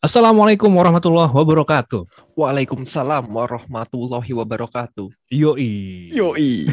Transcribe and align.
Assalamualaikum 0.00 0.72
warahmatullahi 0.72 1.28
wabarakatuh. 1.28 2.32
Waalaikumsalam 2.32 3.20
warahmatullahi 3.28 4.32
wabarakatuh. 4.32 5.12
Yoi. 5.28 6.08
Yoi. 6.16 6.64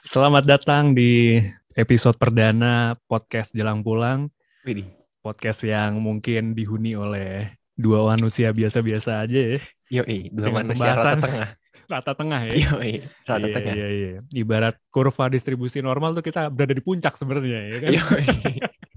Selamat 0.00 0.48
datang 0.48 0.96
di 0.96 1.36
episode 1.76 2.16
perdana 2.16 2.96
podcast 3.12 3.52
Jelang 3.52 3.84
Pulang. 3.84 4.32
Widih. 4.64 4.88
Podcast 5.20 5.68
yang 5.68 6.00
mungkin 6.00 6.56
dihuni 6.56 6.96
oleh 6.96 7.60
dua 7.76 8.16
manusia 8.16 8.56
biasa-biasa 8.56 9.28
aja 9.28 9.36
ya. 9.36 9.60
Yoi, 10.00 10.32
dua 10.32 10.48
Dengan 10.48 10.72
manusia 10.72 10.96
rata 10.96 11.12
tengah. 11.20 11.48
Rata 11.92 12.12
tengah 12.16 12.40
ya. 12.40 12.54
Yoi, 12.56 12.92
rata 13.28 13.46
Iya, 13.52 13.52
tengah. 13.52 13.74
Iya, 13.76 13.88
iya. 13.92 14.12
Ibarat 14.32 14.80
kurva 14.88 15.28
distribusi 15.28 15.84
normal 15.84 16.16
tuh 16.16 16.24
kita 16.24 16.48
berada 16.48 16.72
di 16.72 16.80
puncak 16.80 17.20
sebenarnya 17.20 17.60
ya 17.68 17.76
kan. 17.84 17.90
Yoi. 18.00 18.24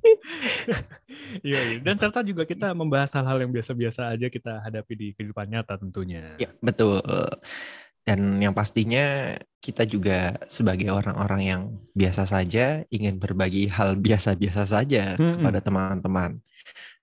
Iya, 1.45 1.59
iya. 1.61 1.77
Dan 1.83 1.95
serta 1.99 2.25
juga 2.25 2.43
kita 2.47 2.73
membahas 2.73 3.13
hal-hal 3.13 3.45
yang 3.45 3.51
biasa-biasa 3.53 4.09
aja 4.09 4.27
kita 4.33 4.65
hadapi 4.65 4.93
di 4.97 5.07
kehidupan 5.13 5.45
nyata 5.51 5.77
tentunya. 5.77 6.35
Ya, 6.41 6.49
betul. 6.57 7.01
Dan 8.09 8.41
yang 8.41 8.57
pastinya 8.57 9.37
kita 9.61 9.85
juga 9.85 10.33
sebagai 10.49 10.89
orang-orang 10.89 11.41
yang 11.45 11.61
biasa 11.93 12.25
saja 12.25 12.81
ingin 12.89 13.21
berbagi 13.21 13.69
hal 13.69 13.99
biasa-biasa 13.99 14.65
saja 14.65 15.13
Mm-mm. 15.19 15.37
kepada 15.37 15.59
teman-teman. 15.61 16.41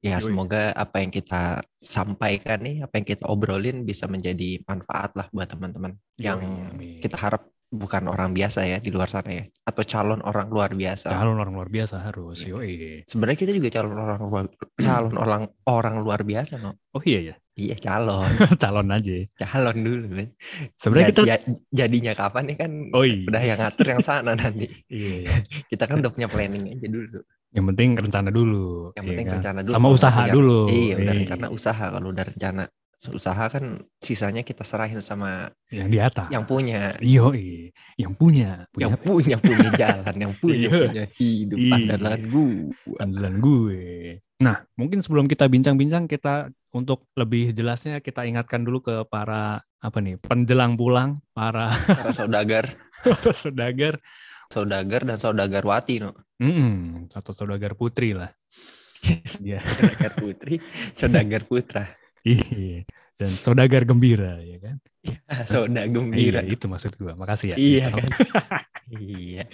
Ya, 0.03 0.19
Yoi. 0.19 0.27
semoga 0.27 0.75
apa 0.75 1.03
yang 1.03 1.15
kita 1.15 1.63
sampaikan 1.79 2.59
nih, 2.63 2.83
apa 2.83 2.99
yang 2.99 3.07
kita 3.07 3.25
obrolin 3.31 3.87
bisa 3.87 4.11
menjadi 4.11 4.59
manfaat 4.67 5.15
lah 5.15 5.27
buat 5.31 5.47
teman-teman 5.47 5.95
yang 6.19 6.43
amin. 6.43 6.99
kita 6.99 7.15
harap 7.15 7.47
bukan 7.67 8.07
orang 8.07 8.31
biasa 8.31 8.63
ya 8.63 8.79
di 8.79 8.89
luar 8.89 9.07
sana 9.07 9.31
ya, 9.33 9.45
atau 9.63 9.83
calon 9.83 10.23
orang 10.23 10.47
luar 10.47 10.71
biasa. 10.73 11.11
calon 11.11 11.37
orang 11.37 11.53
luar 11.53 11.69
biasa 11.69 11.99
harus. 12.01 12.41
Iya. 12.41 12.55
Yoi. 12.55 12.75
Sebenarnya 13.05 13.39
kita 13.39 13.53
juga 13.53 13.69
calon 13.69 13.95
orang 13.95 14.21
luar, 14.23 14.45
calon 14.77 15.15
orang 15.17 15.43
orang 15.67 15.95
luar 15.99 16.21
biasa 16.23 16.57
no. 16.57 16.79
Oh 16.95 17.03
iya 17.03 17.33
ya. 17.33 17.37
Iya 17.57 17.73
calon, 17.75 18.29
calon 18.63 18.93
aja. 18.93 19.17
calon 19.41 19.77
dulu 19.81 20.07
kan. 20.13 20.29
Sebenarnya 20.77 21.07
kita 21.09 21.23
ja- 21.25 21.47
jadinya 21.73 22.13
kapan 22.13 22.53
nih 22.53 22.57
kan 22.61 22.71
Oh 22.93 23.01
iya. 23.01 23.25
udah 23.25 23.43
yang 23.43 23.59
ngatur 23.59 23.87
yang 23.89 24.03
sana 24.05 24.33
nanti. 24.33 24.69
Iya, 24.87 25.15
iya. 25.25 25.35
Kita 25.73 25.89
kan 25.89 26.05
udah 26.05 26.13
punya 26.13 26.29
planning 26.29 26.77
aja 26.77 26.85
dulu. 26.85 27.09
tuh. 27.09 27.25
Yang 27.57 27.65
penting 27.73 27.89
rencana 27.97 28.29
dulu. 28.29 28.93
Yang 28.93 29.01
iya 29.01 29.09
penting 29.09 29.27
kan? 29.27 29.35
rencana 29.41 29.61
dulu. 29.65 29.73
Sama 29.73 29.89
usaha 29.89 30.21
punya- 30.21 30.35
dulu. 30.37 30.61
Iya, 30.69 30.95
udah 31.01 31.15
Iya. 31.17 31.21
rencana 31.25 31.47
usaha. 31.49 31.85
Kalau 31.89 32.09
udah 32.13 32.25
rencana 32.29 32.63
usaha 33.11 33.47
kan 33.47 33.65
sisanya 33.99 34.41
kita 34.41 34.63
serahin 34.63 34.99
sama 34.99 35.51
Yang 35.69 35.89
di 35.91 35.99
atas. 35.99 36.27
yang 36.31 36.45
punya. 36.45 36.95
Iyo, 36.99 37.31
yang 37.95 38.13
punya. 38.15 38.65
Punya 38.71 38.85
Yang 38.89 38.95
punya 39.03 39.37
punya 39.39 39.69
jalan, 39.75 40.15
yang 40.17 40.33
punya 40.37 40.57
Iya. 40.67 40.71
punya 40.89 41.05
hidup 41.15 41.59
Iya. 41.59 41.75
andalan 41.75 42.21
gua. 42.27 42.55
andalan 43.03 43.35
gue. 43.39 43.83
Nah, 44.37 44.57
mungkin 44.77 45.01
sebelum 45.01 45.27
kita 45.27 45.49
bincang-bincang 45.49 46.05
kita 46.07 46.53
untuk 46.71 47.09
lebih 47.17 47.57
jelasnya 47.57 48.05
kita 48.05 48.29
ingatkan 48.29 48.61
dulu 48.63 48.85
ke 48.85 48.95
para 49.09 49.65
apa 49.81 49.99
nih 50.01 50.21
penjelang 50.21 50.77
pulang, 50.77 51.17
para 51.33 51.71
Para 51.89 52.13
saudagar, 52.13 52.77
saudagar, 53.33 53.97
saudagar 54.53 55.03
dan 55.05 55.17
saudagarwati 55.17 56.05
no. 56.05 56.13
Mm-mm, 56.37 57.09
atau 57.17 57.33
saudagar 57.33 57.73
putri 57.75 58.13
lah. 58.13 58.29
Iya. 59.41 59.61
Saudagar 59.63 60.13
putri, 60.19 60.55
saudagar 60.93 61.43
putra. 61.47 61.85
Iya. 62.27 62.83
Dan 63.17 63.31
saudagar 63.33 63.87
gembira 63.89 64.37
ya 64.45 64.59
kan. 64.61 64.77
Saudagar 65.49 65.89
gembira. 65.89 66.41
Iya, 66.45 66.53
itu 66.53 66.67
maksud 66.69 66.93
gue. 66.99 67.13
Makasih 67.15 67.55
ya. 67.55 67.57
Iya 67.57 67.87
kan? 67.95 68.09
iya, 69.01 69.45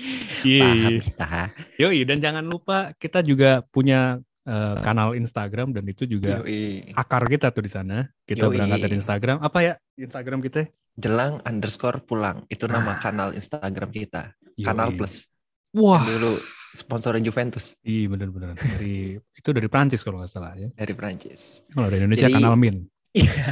Iya. 0.43 0.63
paham 0.67 0.93
kita. 0.99 1.31
Yoi, 1.79 2.01
dan 2.09 2.19
jangan 2.19 2.45
lupa 2.49 2.91
kita 2.99 3.21
juga 3.23 3.63
punya 3.71 4.19
eh, 4.43 4.77
kanal 4.83 5.15
Instagram 5.15 5.71
dan 5.71 5.85
itu 5.87 6.09
juga 6.11 6.43
Yoi. 6.43 6.91
akar 6.97 7.29
kita 7.31 7.55
tuh 7.55 7.63
di 7.63 7.71
sana. 7.71 8.09
Kita 8.27 8.51
Yoi. 8.51 8.57
berangkat 8.59 8.79
dari 8.83 8.95
Instagram. 8.99 9.37
Apa 9.39 9.59
ya 9.63 9.75
Instagram 9.95 10.43
kita? 10.43 10.67
Jelang 10.99 11.39
underscore 11.47 12.03
pulang. 12.03 12.43
Itu 12.51 12.67
nama 12.67 12.99
kanal 12.99 13.37
Instagram 13.37 13.95
kita. 13.95 14.35
Kanal 14.59 14.91
Yoi. 14.91 14.99
Plus. 14.99 15.31
Wah, 15.73 16.03
Yang 16.03 16.09
Dulu 16.19 16.33
sponsornya 16.73 17.21
Juventus 17.23 17.77
iya 17.85 18.09
bener-bener. 18.09 18.57
Dari 18.57 19.15
itu 19.17 19.49
dari 19.53 19.69
Prancis 19.69 20.01
kalau 20.01 20.21
nggak 20.25 20.33
salah 20.33 20.57
ya. 20.57 20.69
dari 20.73 20.93
Prancis. 20.97 21.61
Kalau 21.69 21.89
dari 21.93 22.01
Indonesia 22.05 22.29
Jadi- 22.29 22.37
Kanal 22.41 22.57
Min. 22.57 22.77
Iya. 23.13 23.45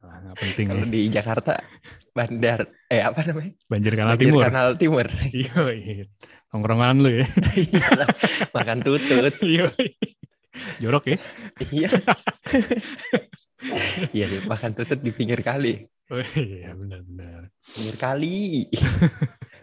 Ya, 0.00 0.16
nah, 0.24 0.32
penting 0.32 0.66
Kalau 0.72 0.84
ya. 0.84 0.88
di 0.88 1.00
Jakarta 1.12 1.52
Bandar 2.16 2.64
eh 2.88 3.04
apa 3.04 3.20
namanya? 3.28 3.52
Banjir 3.68 3.92
Kanal 3.92 4.14
Banjir 4.16 4.26
Timur. 4.32 4.42
Kanal 4.48 4.68
Timur. 4.80 5.06
Iya, 5.30 6.04
tongkrongan 6.48 6.96
lu 7.04 7.10
ya. 7.20 7.26
Iyalah, 7.54 8.08
Makan 8.56 8.78
tutut. 8.80 9.34
Iya. 9.44 9.64
Jorok 10.80 11.04
ya. 11.12 11.18
Iya. 11.68 11.88
Iya, 14.16 14.26
iya, 14.26 14.40
makan 14.48 14.72
tutut 14.72 14.98
di 15.04 15.12
pinggir 15.12 15.44
kali. 15.44 15.84
Oh, 16.10 16.18
iya, 16.34 16.72
benar-benar. 16.72 17.52
Pinggir 17.60 17.96
kali. 18.00 18.66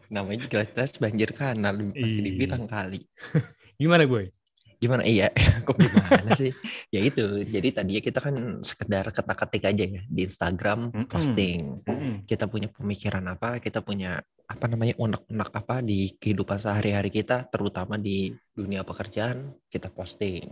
Namanya 0.07 0.47
jelas-jelas 0.47 0.95
banjir 0.97 1.31
kanal 1.35 1.75
Iya. 1.78 2.00
masih 2.00 2.22
dibilang 2.23 2.63
kali. 2.66 3.03
Gimana, 3.81 4.03
Boy? 4.07 4.31
Gimana 4.78 5.01
iya? 5.09 5.34
Kok 5.66 5.73
gimana 5.73 6.38
sih? 6.38 6.53
Ya 6.94 7.01
itu. 7.01 7.41
Jadi 7.50 7.73
tadinya 7.73 7.97
kita 7.97 8.22
kan 8.22 8.62
sekedar 8.62 9.09
ketak-ketik 9.09 9.73
aja 9.73 9.84
ya 9.90 10.01
di 10.06 10.22
Instagram 10.22 10.94
Mm-mm. 10.94 11.09
posting. 11.09 11.81
Mm-mm. 11.81 12.13
Kita 12.29 12.45
punya 12.45 12.69
pemikiran 12.69 13.25
apa, 13.25 13.57
kita 13.57 13.81
punya 13.81 14.22
apa 14.47 14.66
namanya 14.69 14.94
unek-unek 15.01 15.50
apa 15.50 15.81
di 15.81 16.13
kehidupan 16.22 16.62
sehari-hari 16.62 17.09
kita, 17.09 17.50
terutama 17.50 17.97
di 17.97 18.29
dunia 18.53 18.85
pekerjaan, 18.85 19.50
kita 19.66 19.89
posting. 19.89 20.45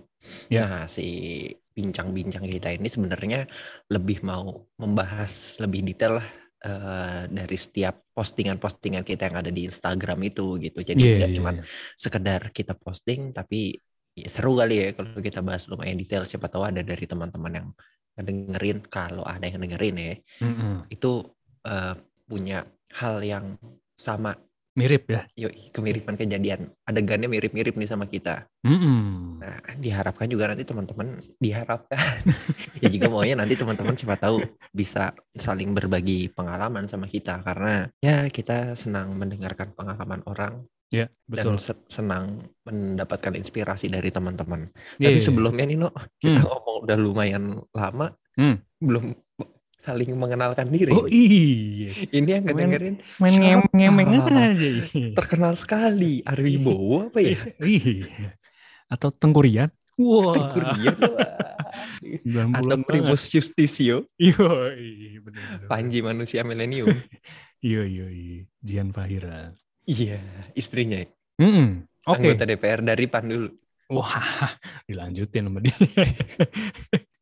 Ya. 0.50 0.66
Nah, 0.66 0.84
si 0.90 1.46
bincang-bincang 1.78 2.50
kita 2.50 2.74
ini 2.74 2.90
sebenarnya 2.90 3.46
lebih 3.94 4.26
mau 4.26 4.66
membahas 4.82 5.62
lebih 5.62 5.86
detail 5.86 6.18
lah 6.18 6.28
eh, 6.66 7.22
dari 7.30 7.58
setiap 7.62 8.05
postingan-postingan 8.16 9.04
kita 9.04 9.28
yang 9.28 9.38
ada 9.44 9.52
di 9.52 9.68
Instagram 9.68 10.20
itu 10.24 10.56
gitu. 10.64 10.80
Jadi 10.80 11.02
Iya, 11.04 11.16
nggak 11.20 11.32
iya, 11.32 11.38
cuma 11.38 11.52
iya. 11.52 11.64
sekedar 12.00 12.42
kita 12.56 12.74
posting 12.80 13.36
tapi 13.36 13.76
ya 14.16 14.28
seru 14.32 14.56
kali 14.56 14.76
ya 14.80 14.88
kalau 14.96 15.20
kita 15.20 15.44
bahas 15.44 15.68
lumayan 15.68 16.00
detail 16.00 16.24
siapa 16.24 16.48
tahu 16.48 16.64
ada 16.64 16.80
dari 16.80 17.04
teman-teman 17.04 17.52
yang 17.60 17.68
dengerin 18.16 18.80
kalau 18.88 19.28
ada 19.28 19.44
yang 19.44 19.60
dengerin 19.60 19.96
ya 20.00 20.16
Mm-mm. 20.40 20.88
itu 20.88 21.12
eh, 21.68 21.96
punya 22.24 22.64
hal 22.96 23.20
yang 23.20 23.60
sama 24.00 24.32
Mirip 24.76 25.08
ya. 25.08 25.24
yuk 25.40 25.72
kemiripan 25.72 26.20
kejadian 26.20 26.68
adegannya 26.84 27.32
mirip-mirip 27.32 27.80
nih 27.80 27.88
sama 27.88 28.12
kita 28.12 28.44
Mm-mm. 28.68 29.40
nah 29.40 29.56
diharapkan 29.80 30.28
juga 30.28 30.52
nanti 30.52 30.68
teman-teman 30.68 31.16
diharapkan 31.40 31.96
ya 32.84 32.88
juga 32.92 33.08
maunya 33.08 33.40
nanti 33.40 33.56
teman-teman 33.56 33.96
siapa 33.96 34.20
tahu 34.20 34.44
bisa 34.76 35.16
saling 35.32 35.72
berbagi 35.72 36.28
pengalaman 36.28 36.92
sama 36.92 37.08
kita 37.08 37.40
karena 37.40 37.88
ya 38.04 38.28
kita 38.28 38.76
senang 38.76 39.16
mendengarkan 39.16 39.72
pengalaman 39.72 40.20
orang 40.28 40.68
Ya, 40.94 41.10
betul. 41.26 41.58
dan 41.58 41.58
se- 41.58 41.86
senang 41.90 42.46
mendapatkan 42.62 43.34
inspirasi 43.34 43.90
dari 43.90 44.14
teman-teman. 44.14 44.70
Iya, 45.02 45.12
Tapi 45.12 45.18
iya. 45.18 45.26
sebelumnya 45.26 45.66
nih, 45.66 45.78
No, 45.82 45.90
kita 46.22 46.40
Hmm. 46.40 46.46
ngomong 46.46 46.76
udah 46.86 46.96
lumayan 47.02 47.44
lama, 47.74 48.14
Hmm. 48.38 48.62
belum 48.78 49.18
saling 49.86 50.10
mengenalkan 50.12 50.66
diri. 50.68 50.90
Oh 50.90 51.06
iya. 51.06 51.94
Ini 52.10 52.26
yang 52.32 52.44
Main- 52.44 52.58
ngedengerin 52.58 52.96
Main 53.22 53.34
ngemeng 53.70 54.10
aja. 54.18 54.72
terkenal 55.14 55.54
sekali, 55.54 56.26
Arwibowo 56.26 57.08
apa 57.08 57.22
ya? 57.22 57.38
Iya. 57.62 58.34
Atau 58.90 59.14
Tengkurian. 59.14 59.70
Wah. 59.96 60.34
Tengkurian, 60.34 60.96
wah. 61.00 61.30
90-an 62.02 62.54
Atau. 62.56 62.78
Primus 62.84 63.28
Justisio, 63.28 64.10
Iya, 64.16 64.74
iya. 64.74 65.20
Panji 65.66 66.02
manusia 66.02 66.42
milenium. 66.42 66.90
Iya, 67.62 67.82
iya, 67.82 68.06
iya. 68.08 68.46
Jian 68.62 68.90
Fahira. 68.90 69.50
iya, 69.86 70.22
istrinya. 70.54 71.02
Mm-mm. 71.38 71.90
Oke. 72.06 72.30
Anggota 72.30 72.46
DPR 72.46 72.86
dari 72.86 73.10
PAN 73.10 73.26
dulu. 73.26 73.50
Wah, 73.90 74.14
dilanjutin 74.88 75.50
sama 75.50 75.66
dia. 75.66 75.74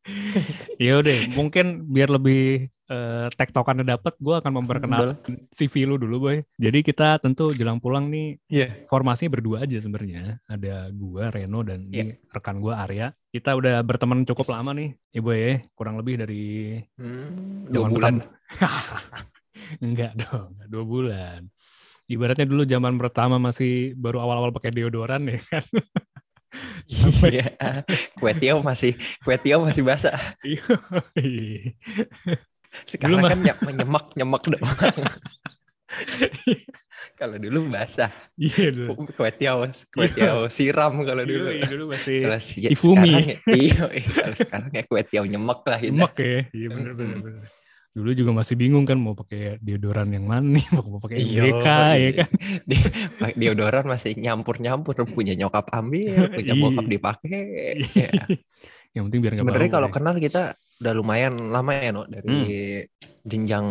Ya 0.76 1.00
udah, 1.00 1.16
mungkin 1.32 1.88
biar 1.88 2.12
lebih 2.12 2.68
eh, 2.84 3.26
tektokannya 3.32 3.88
dapat, 3.88 4.12
gue 4.20 4.34
akan 4.36 4.52
memperkenalkan 4.60 5.48
CV 5.48 5.88
lu 5.88 5.96
dulu, 5.96 6.28
boy. 6.28 6.44
Jadi 6.60 6.84
kita 6.84 7.16
tentu 7.16 7.56
jelang 7.56 7.80
pulang 7.80 8.12
nih 8.12 8.36
Iya. 8.44 8.84
formasinya 8.92 9.32
berdua 9.32 9.64
aja 9.64 9.80
sebenarnya. 9.80 10.44
Ada 10.44 10.92
gua, 10.92 11.32
Reno 11.32 11.64
dan 11.64 11.88
Iya. 11.88 12.04
ini 12.04 12.12
rekan 12.28 12.60
gua 12.60 12.84
Arya. 12.84 13.16
Kita 13.32 13.56
udah 13.56 13.80
berteman 13.80 14.28
cukup 14.28 14.44
Yes. 14.44 14.52
lama 14.52 14.70
nih, 14.76 14.88
ya 15.10 15.20
boy 15.24 15.38
ya. 15.40 15.54
Kurang 15.72 15.96
lebih 15.96 16.20
dari 16.20 16.76
Hmm, 17.00 17.64
dua 17.72 17.88
bulan. 17.88 18.14
Enggak 19.80 20.12
dong, 20.20 20.52
dua 20.68 20.84
bulan. 20.84 21.40
Ibaratnya 22.04 22.44
dulu 22.44 22.68
zaman 22.68 23.00
pertama 23.00 23.40
masih 23.40 23.96
baru 23.96 24.20
awal-awal 24.20 24.52
pakai 24.52 24.76
deodoran 24.76 25.24
ya 25.24 25.40
kan. 25.40 25.64
Iya. 27.24 27.46
Kue 28.14 28.32
tiaw 28.34 28.58
masih 28.60 28.92
kue 29.20 29.36
tiaw 29.36 29.60
masih 29.64 29.82
basah. 29.82 30.14
Iya. 30.44 30.62
Sekarang 32.84 33.22
Belum, 33.22 33.30
kan 33.30 33.40
nyak- 33.40 33.62
menyemak 33.62 34.06
nyemak 34.14 34.42
doang. 34.44 34.96
Kalau 37.14 37.36
dulu 37.38 37.70
basah. 37.70 38.10
Iya 38.34 38.74
dulu. 38.74 39.06
Kue 39.14 39.30
tiaw, 39.30 39.62
kue 39.94 40.06
tiaw 40.10 40.50
siram 40.50 40.98
kalau 41.06 41.22
dulu. 41.22 41.54
Dulu, 41.54 41.70
dulu 41.70 41.84
masih 41.94 42.16
Kalau 42.26 42.38
si- 42.42 42.66
Ifumi. 42.66 43.12
sekarang 43.14 43.26
ya, 43.28 43.36
iya, 43.54 43.82
iya, 43.94 44.10
kalau 44.10 44.36
sekarang 44.36 44.70
ya 44.74 44.82
kue 44.82 45.02
tiaw 45.06 45.24
nyemek 45.24 45.60
lah 45.62 45.78
gitu. 45.78 45.94
emak 45.94 46.14
ya. 46.18 46.40
Iya 46.50 46.66
bener. 46.74 46.92
bener. 46.94 47.20
Dulu 47.94 48.10
juga 48.10 48.34
masih 48.34 48.58
bingung 48.58 48.82
kan 48.82 48.98
mau 48.98 49.14
pakai 49.14 49.62
deodoran 49.62 50.10
yang 50.10 50.26
mana 50.26 50.58
nih, 50.58 50.66
mau 50.74 50.98
pakai 50.98 51.16
Iya, 51.22 51.42
MDK 51.46 51.66
ya 51.66 51.94
iya. 51.94 52.10
kan. 52.18 52.30
Di, 52.70 52.76
deodoran 53.38 53.86
masih 53.86 54.18
nyampur-nyampur 54.18 54.98
punya 55.06 55.38
nyokap 55.38 55.70
ambil, 55.70 56.26
punya 56.34 56.52
Iya. 56.58 56.62
bokap 56.62 56.86
dipakai. 56.90 57.42
Ya. 57.94 58.10
yang 58.94 59.10
penting 59.10 59.20
biar 59.26 59.32
Sebenarnya 59.34 59.70
kalau 59.70 59.88
ya. 59.90 59.94
kenal 59.94 60.14
kita 60.18 60.42
udah 60.82 60.92
lumayan 60.94 61.34
lama 61.50 61.70
ya, 61.74 61.90
no, 61.90 62.06
dari 62.06 62.82
jenjang 63.22 63.66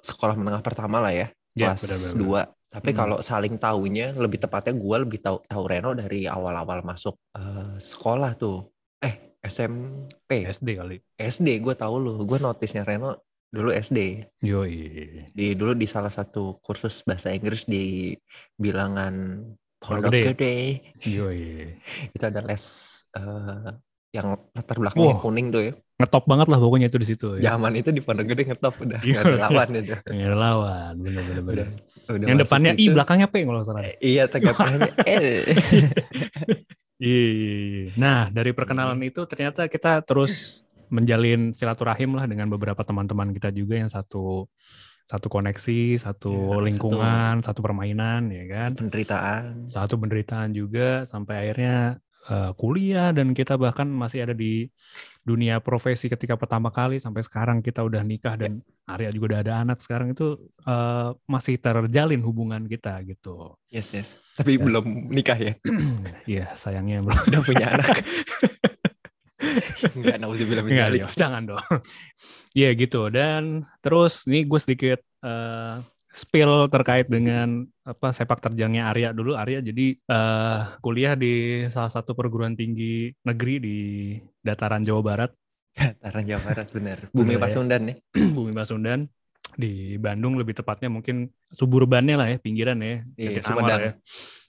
sekolah 0.00 0.36
menengah 0.36 0.60
pertama 0.64 1.00
lah 1.00 1.12
ya, 1.12 1.28
Ya, 1.52 1.72
kelas 1.72 1.84
benar, 1.84 1.98
benar, 2.00 2.16
2. 2.16 2.40
Tapi 2.68 2.90
Hmm. 2.92 2.98
kalau 3.00 3.16
saling 3.24 3.56
tahunya, 3.56 4.12
lebih 4.12 4.44
tepatnya 4.44 4.76
gue 4.76 4.96
lebih 5.00 5.20
tahu 5.24 5.40
tahu 5.44 5.62
Reno 5.64 5.96
dari 5.96 6.28
awal-awal 6.28 6.84
masuk 6.84 7.16
eh, 7.32 7.76
sekolah 7.80 8.36
tuh. 8.36 8.68
Eh, 9.00 9.40
SMP, 9.40 10.44
SD 10.44 10.68
kali. 10.76 10.96
SD 11.16 11.64
gue 11.64 11.72
tahu 11.72 11.94
lu. 11.96 12.12
Gue 12.28 12.36
notisnya 12.36 12.84
Reno 12.84 13.27
dulu 13.48 13.72
SD. 13.72 14.28
Yoi. 14.44 14.76
Di 15.32 15.56
dulu 15.56 15.72
di 15.72 15.88
salah 15.88 16.12
satu 16.12 16.60
kursus 16.60 17.00
bahasa 17.02 17.32
Inggris 17.32 17.64
di 17.64 18.12
bilangan 18.54 19.40
Pondok 19.78 20.10
Gede. 20.10 20.20
Gede. 20.34 20.56
Yoi. 21.06 21.42
Itu 22.14 22.24
ada 22.26 22.40
les 22.42 22.64
eh, 23.14 23.68
yang 24.08 24.40
latar 24.52 24.76
belakangnya 24.80 25.14
Wah. 25.16 25.20
kuning 25.20 25.48
tuh 25.48 25.62
ya. 25.68 25.72
Ngetop 25.98 26.24
banget 26.30 26.46
lah 26.46 26.58
pokoknya 26.62 26.86
itu 26.86 26.98
di 27.02 27.06
situ 27.10 27.26
ya. 27.42 27.54
Zaman 27.58 27.74
itu 27.74 27.90
di 27.90 27.98
Pondok 27.98 28.26
Gede 28.30 28.42
ngetop 28.46 28.74
udah 28.78 29.00
nggak 29.02 29.22
ada 29.26 29.38
lawan 29.50 29.68
itu. 29.74 29.94
Nggak 30.14 30.28
ada 30.30 30.38
lawan, 30.38 30.92
bener. 31.02 31.22
Udah, 31.42 31.68
udah 32.08 32.26
Yang 32.30 32.38
depannya 32.46 32.72
I, 32.72 32.84
situ, 32.86 32.94
belakangnya 32.94 33.26
P 33.28 33.34
kalau 33.42 33.62
salah. 33.66 33.82
eh, 33.82 33.94
Iya, 33.98 34.24
tengah-tengahnya 34.30 34.90
L. 35.04 35.26
Iya. 36.98 37.94
Nah, 37.94 38.26
dari 38.26 38.50
perkenalan 38.50 38.98
itu 39.06 39.22
ternyata 39.30 39.70
kita 39.70 40.02
terus 40.02 40.66
menjalin 40.88 41.52
silaturahim 41.52 42.16
lah 42.16 42.24
dengan 42.24 42.48
beberapa 42.48 42.80
teman-teman 42.82 43.32
kita 43.32 43.48
juga 43.50 43.78
yang 43.78 43.88
satu 43.88 44.48
satu 45.08 45.32
koneksi, 45.32 45.96
satu 45.96 46.60
Ya, 46.60 46.68
lingkungan, 46.68 47.40
satu 47.40 47.64
permainan, 47.64 48.28
ya 48.28 48.44
kan. 48.44 48.76
Penderitaan. 48.76 49.72
Satu 49.72 49.96
penderitaan 49.96 50.52
juga 50.52 51.08
sampai 51.08 51.48
akhirnya 51.48 51.96
eh, 52.28 52.52
kuliah 52.60 53.08
dan 53.16 53.32
kita 53.32 53.56
bahkan 53.56 53.88
masih 53.88 54.28
ada 54.28 54.36
di 54.36 54.68
dunia 55.24 55.64
profesi 55.64 56.12
ketika 56.12 56.36
pertama 56.36 56.68
kali 56.68 57.00
sampai 57.00 57.24
sekarang 57.24 57.64
kita 57.64 57.80
udah 57.84 58.04
nikah 58.04 58.36
dan 58.36 58.60
Arya 58.84 59.08
juga 59.12 59.36
udah 59.36 59.40
ada 59.44 59.54
anak 59.64 59.80
sekarang 59.80 60.12
itu 60.12 60.36
eh, 60.68 61.08
masih 61.24 61.56
terjalin 61.56 62.20
hubungan 62.20 62.68
kita 62.68 63.00
gitu. 63.08 63.56
Yes, 63.72 63.96
yes. 63.96 64.20
Tapi 64.36 64.60
Ya. 64.60 64.64
belum 64.64 64.84
nikah 65.08 65.40
ya. 65.40 65.56
Iya, 66.28 66.52
sayangnya 66.52 67.00
belum 67.00 67.16
Udah 67.32 67.40
punya 67.40 67.66
anak. 67.80 67.96
Enggak, 69.98 70.16
nauzubillah 70.20 70.62
min 70.64 70.72
Enggak, 70.74 70.88
dzalik. 70.90 71.00
Leo, 71.04 71.10
jangan 71.14 71.42
dong. 71.46 71.62
Iya 72.58 72.74
gitu. 72.74 73.06
Dan 73.12 73.62
terus 73.78 74.26
nih 74.26 74.42
gue 74.42 74.58
sedikit 74.58 74.98
eh, 75.22 75.74
spill 76.10 76.66
terkait 76.72 77.06
dengan 77.06 77.62
apa 77.86 78.10
sepak 78.10 78.42
terjangnya 78.42 78.90
Arya 78.90 79.14
dulu. 79.14 79.38
Arya 79.38 79.62
jadi 79.62 79.94
eh, 79.94 80.60
kuliah 80.82 81.14
di 81.14 81.62
salah 81.70 81.92
satu 81.92 82.18
perguruan 82.18 82.58
tinggi 82.58 83.14
negeri 83.22 83.54
di 83.62 83.76
dataran 84.42 84.82
Jawa 84.82 85.02
Barat, 85.06 85.30
Dataran 85.78 86.24
Jawa 86.26 86.40
Barat 86.42 86.66
bener. 86.74 86.98
Bumi 87.14 87.34
Bener 87.34 87.38
ya. 87.38 87.42
Pasundan 87.46 87.80
nih. 87.86 87.96
Bumi 88.36 88.50
Pasundan 88.50 89.00
di 89.54 89.94
Bandung 89.98 90.34
lebih 90.38 90.54
tepatnya 90.54 90.90
mungkin 90.90 91.30
suburbannya 91.50 92.14
lah 92.18 92.28
ya, 92.30 92.36
pinggiran 92.38 92.78
ya, 92.78 93.02
Iya, 93.18 93.40
Sumedang. 93.42 93.80
ya. 93.80 93.92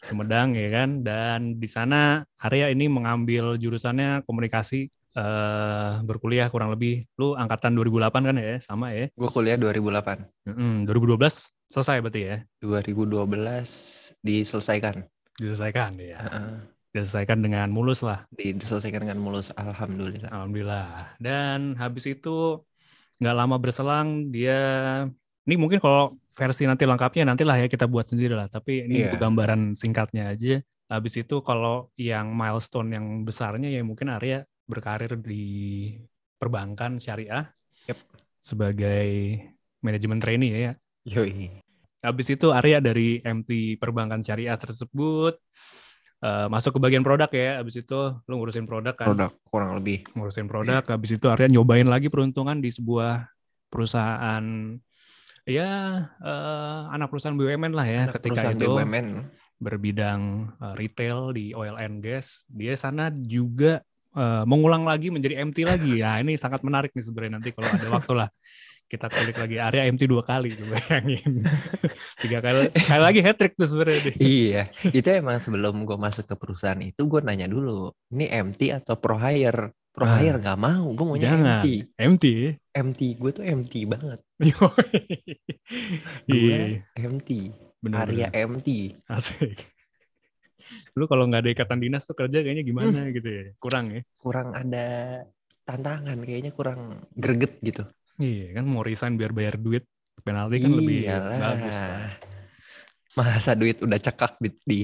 Sumedang 0.05 0.47
ya 0.57 0.69
kan. 0.73 0.89
Dan 1.05 1.39
di 1.61 1.69
sana 1.69 2.25
Arya 2.41 2.73
ini 2.73 2.89
mengambil 2.89 3.57
jurusannya 3.61 4.25
komunikasi 4.25 4.89
eh 5.17 5.91
berkuliah 6.05 6.47
kurang 6.53 6.69
lebih 6.69 7.09
lu 7.17 7.33
angkatan 7.33 7.73
2008 7.73 8.29
kan 8.29 8.35
ya, 8.37 8.57
sama 8.61 8.93
ya. 8.93 9.09
Gue 9.13 9.29
kuliah 9.29 9.57
2008. 9.57 10.25
Mm, 10.45 10.85
2012 10.85 11.49
selesai 11.69 11.97
berarti 12.01 12.21
ya. 12.25 12.37
2012 12.61 14.13
diselesaikan. 14.21 15.05
Diselesaikan 15.37 15.91
ya. 15.97 16.17
Heeh. 16.21 16.53
Diselesaikan 16.93 17.39
dengan 17.45 17.69
mulus 17.69 18.01
lah. 18.01 18.25
Di- 18.33 18.53
diselesaikan 18.57 19.05
dengan 19.05 19.21
mulus. 19.21 19.53
Alhamdulillah. 19.53 20.29
Alhamdulillah. 20.33 21.17
Dan 21.21 21.77
habis 21.77 22.05
itu 22.09 22.61
nggak 23.19 23.35
lama 23.35 23.59
berselang 23.59 24.31
dia 24.31 24.57
ini 25.43 25.55
mungkin 25.59 25.81
kalau 25.83 26.15
versi 26.33 26.63
nanti 26.63 26.87
lengkapnya 26.87 27.25
nantilah 27.27 27.57
ya 27.61 27.67
kita 27.67 27.85
buat 27.89 28.09
sendiri 28.09 28.33
lah. 28.37 28.47
Tapi 28.49 28.85
ini 28.89 29.09
Iya. 29.09 29.17
gambaran 29.17 29.73
singkatnya 29.77 30.33
aja. 30.33 30.61
Habis 30.89 31.21
itu 31.21 31.45
kalau 31.45 31.93
yang 31.97 32.33
milestone 32.33 32.89
yang 32.97 33.05
besarnya 33.21 33.69
ya 33.69 33.81
mungkin 33.85 34.09
Arya 34.09 34.48
berkarir 34.69 35.17
di 35.17 35.97
perbankan 36.37 36.95
syariah 36.95 37.49
Yep. 37.85 37.97
sebagai 38.37 39.09
manajemen 39.81 40.21
trainee 40.21 40.53
ya. 40.53 40.71
Yoi. 41.09 41.49
Habis 41.99 42.31
itu 42.31 42.53
Arya 42.53 42.77
dari 42.77 43.17
MT 43.19 43.49
perbankan 43.75 44.21
syariah 44.21 44.53
tersebut 44.55 45.41
eh, 46.19 46.47
masuk 46.47 46.77
ke 46.77 46.79
bagian 46.79 47.01
produk 47.01 47.27
ya. 47.27 47.59
Habis 47.59 47.81
itu 47.81 47.99
lu 48.21 48.33
ngurusin 48.35 48.63
produk 48.63 48.93
kan 48.93 49.09
Produk 49.09 49.31
kurang 49.43 49.73
lebih. 49.73 50.05
ngurusin 50.11 50.45
produk 50.45 50.85
habis 50.85 51.11
itu 51.11 51.25
Arya 51.25 51.49
nyobain 51.49 51.83
lagi 51.83 52.07
peruntungan 52.07 52.61
di 52.61 52.69
sebuah 52.69 53.25
perusahaan 53.67 54.45
ya 55.43 55.71
eh, 56.15 56.81
anak 56.89 57.09
perusahaan 57.09 57.33
BUMN 57.33 57.73
lah 57.73 57.83
ya 57.83 58.01
Anak 58.05 58.21
ketika 58.21 58.45
perusahaan 58.45 58.55
itu 58.55 58.69
BUMN. 58.69 59.07
berbidang 59.57 60.21
eh, 60.55 60.73
retail 60.77 61.33
di 61.33 61.51
oil 61.51 61.73
and 61.75 61.99
gas 61.99 62.45
dia 62.47 62.73
sana 62.73 63.09
juga 63.09 63.81
eh, 64.19 64.43
mengulang 64.43 64.83
lagi 64.83 65.07
menjadi 65.09 65.39
MT 65.47 65.57
lagi 65.63 66.03
ya 66.03 66.19
ini 66.19 66.35
sangat 66.35 66.59
menarik 66.67 66.91
nih 66.91 67.03
sebenarnya 67.07 67.31
nanti 67.39 67.49
kalau 67.55 67.71
ada 67.71 67.87
waktu 67.95 68.13
lah 68.19 68.29
kita 68.89 69.05
kulik 69.05 69.37
lagi 69.37 69.61
Arya 69.61 69.85
MT 69.93 70.09
dua 70.09 70.25
kali 70.25 70.49
tuh 70.57 70.65
bayangin 70.65 71.45
tiga 72.25 72.41
kali 72.41 72.73
sekali 72.73 73.01
lagi 73.05 73.19
hat 73.21 73.37
trick 73.37 73.53
tuh 73.53 73.69
sebenarnya 73.69 74.17
iya, 74.17 74.65
itu 74.89 75.05
emang 75.13 75.37
sebelum 75.37 75.85
gue 75.85 75.93
masuk 75.93 76.25
ke 76.25 76.33
perusahaan 76.33 76.81
itu 76.81 77.05
gue 77.05 77.21
nanya 77.21 77.45
dulu, 77.45 77.93
ini 78.09 78.25
MT 78.33 78.81
atau 78.81 78.97
pro 78.97 79.21
hire? 79.21 79.77
Pro 79.93 80.09
Ah. 80.09 80.17
hire 80.17 80.41
nggak 80.41 80.57
mau, 80.57 80.89
gue 80.97 81.05
maunya 81.05 81.37
Jangan. 81.37 81.61
MT. 81.61 81.67
MT 82.01 82.25
MT 82.73 83.01
gue 83.21 83.31
tuh 83.33 83.43
MT 83.45 83.73
banget. 83.85 84.19
Gue 84.41 84.83
iya 86.33 86.81
MT, 86.97 87.29
bener, 87.85 88.09
bener. 88.09 88.29
MT. 88.33 88.69
Asik. 89.05 89.78
Lu 90.97 91.05
kalau 91.09 91.25
nggak 91.29 91.41
ada 91.45 91.51
ikatan 91.53 91.79
dinas 91.81 92.03
tuh 92.05 92.15
kerja 92.17 92.41
kayaknya 92.41 92.63
gimana 92.65 93.09
gitu 93.13 93.29
ya? 93.29 93.45
Kurang 93.57 93.85
ya? 93.93 94.01
Kurang 94.17 94.53
ada 94.55 94.87
tantangan, 95.63 96.17
kayaknya 96.25 96.51
kurang 96.53 97.05
greget 97.13 97.61
gitu. 97.61 97.83
Iya 98.19 98.59
kan 98.59 98.65
mau 98.67 98.83
resign 98.83 99.15
biar 99.15 99.31
bayar 99.31 99.55
duit 99.55 99.87
penalti 100.19 100.59
kan 100.59 100.71
lebih 100.75 100.97
Iyalah. 101.07 101.39
bagus 101.39 101.77
lah. 101.79 102.11
Masa 103.17 103.51
duit 103.51 103.81
udah 103.83 103.99
cekak 103.99 104.39
di, 104.39 104.49
di 104.63 104.77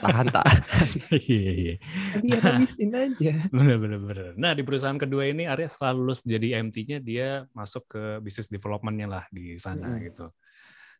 tahan-tahan. 0.00 0.62
Iya 1.30 1.52
iya. 1.54 1.74
Dia 2.18 2.38
habisin 2.42 2.90
aja. 2.94 3.32
Bener 3.52 3.76
bener 3.78 4.00
bener. 4.02 4.26
Nah 4.34 4.56
di 4.56 4.62
perusahaan 4.66 4.96
kedua 4.98 5.28
ini 5.28 5.46
Arya 5.46 5.70
setelah 5.70 5.94
lulus 5.94 6.24
jadi 6.26 6.62
MT-nya 6.66 6.98
dia 6.98 7.46
masuk 7.54 7.86
ke 7.86 8.02
business 8.24 8.50
development-nya 8.50 9.06
lah 9.06 9.24
di 9.30 9.54
sana 9.60 9.92
Mm-mm. 9.92 10.02
gitu. 10.02 10.26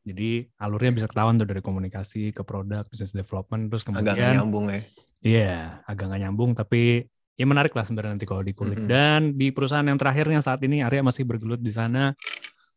Jadi 0.06 0.46
alurnya 0.62 0.94
bisa 0.94 1.10
ketahuan 1.10 1.34
tuh 1.34 1.50
dari 1.50 1.58
komunikasi 1.58 2.30
ke 2.30 2.46
produk, 2.46 2.86
business 2.86 3.10
development, 3.10 3.75
terus 3.75 3.82
Agak 3.90 3.94
nggak 3.94 4.06
kemudian 4.06 4.34
nyambung 4.38 4.66
ya. 4.70 4.80
Iya, 5.26 5.54
agak 5.82 6.04
nggak 6.06 6.20
nyambung 6.22 6.50
tapi 6.54 7.10
ya 7.34 7.44
menarik 7.44 7.75
lah 7.75 7.82
sebenarnya 7.82 8.14
nanti 8.14 8.28
kalau 8.30 8.46
dikulik. 8.46 8.78
Mm-mm. 8.78 8.90
Dan 8.90 9.20
di 9.34 9.50
perusahaan 9.50 9.82
yang 9.82 9.98
terakhirnya 9.98 10.38
saat 10.38 10.62
ini 10.62 10.86
Arya 10.86 11.02
masih 11.02 11.26
bergelut 11.26 11.58
di 11.58 11.75
sana 11.75 12.14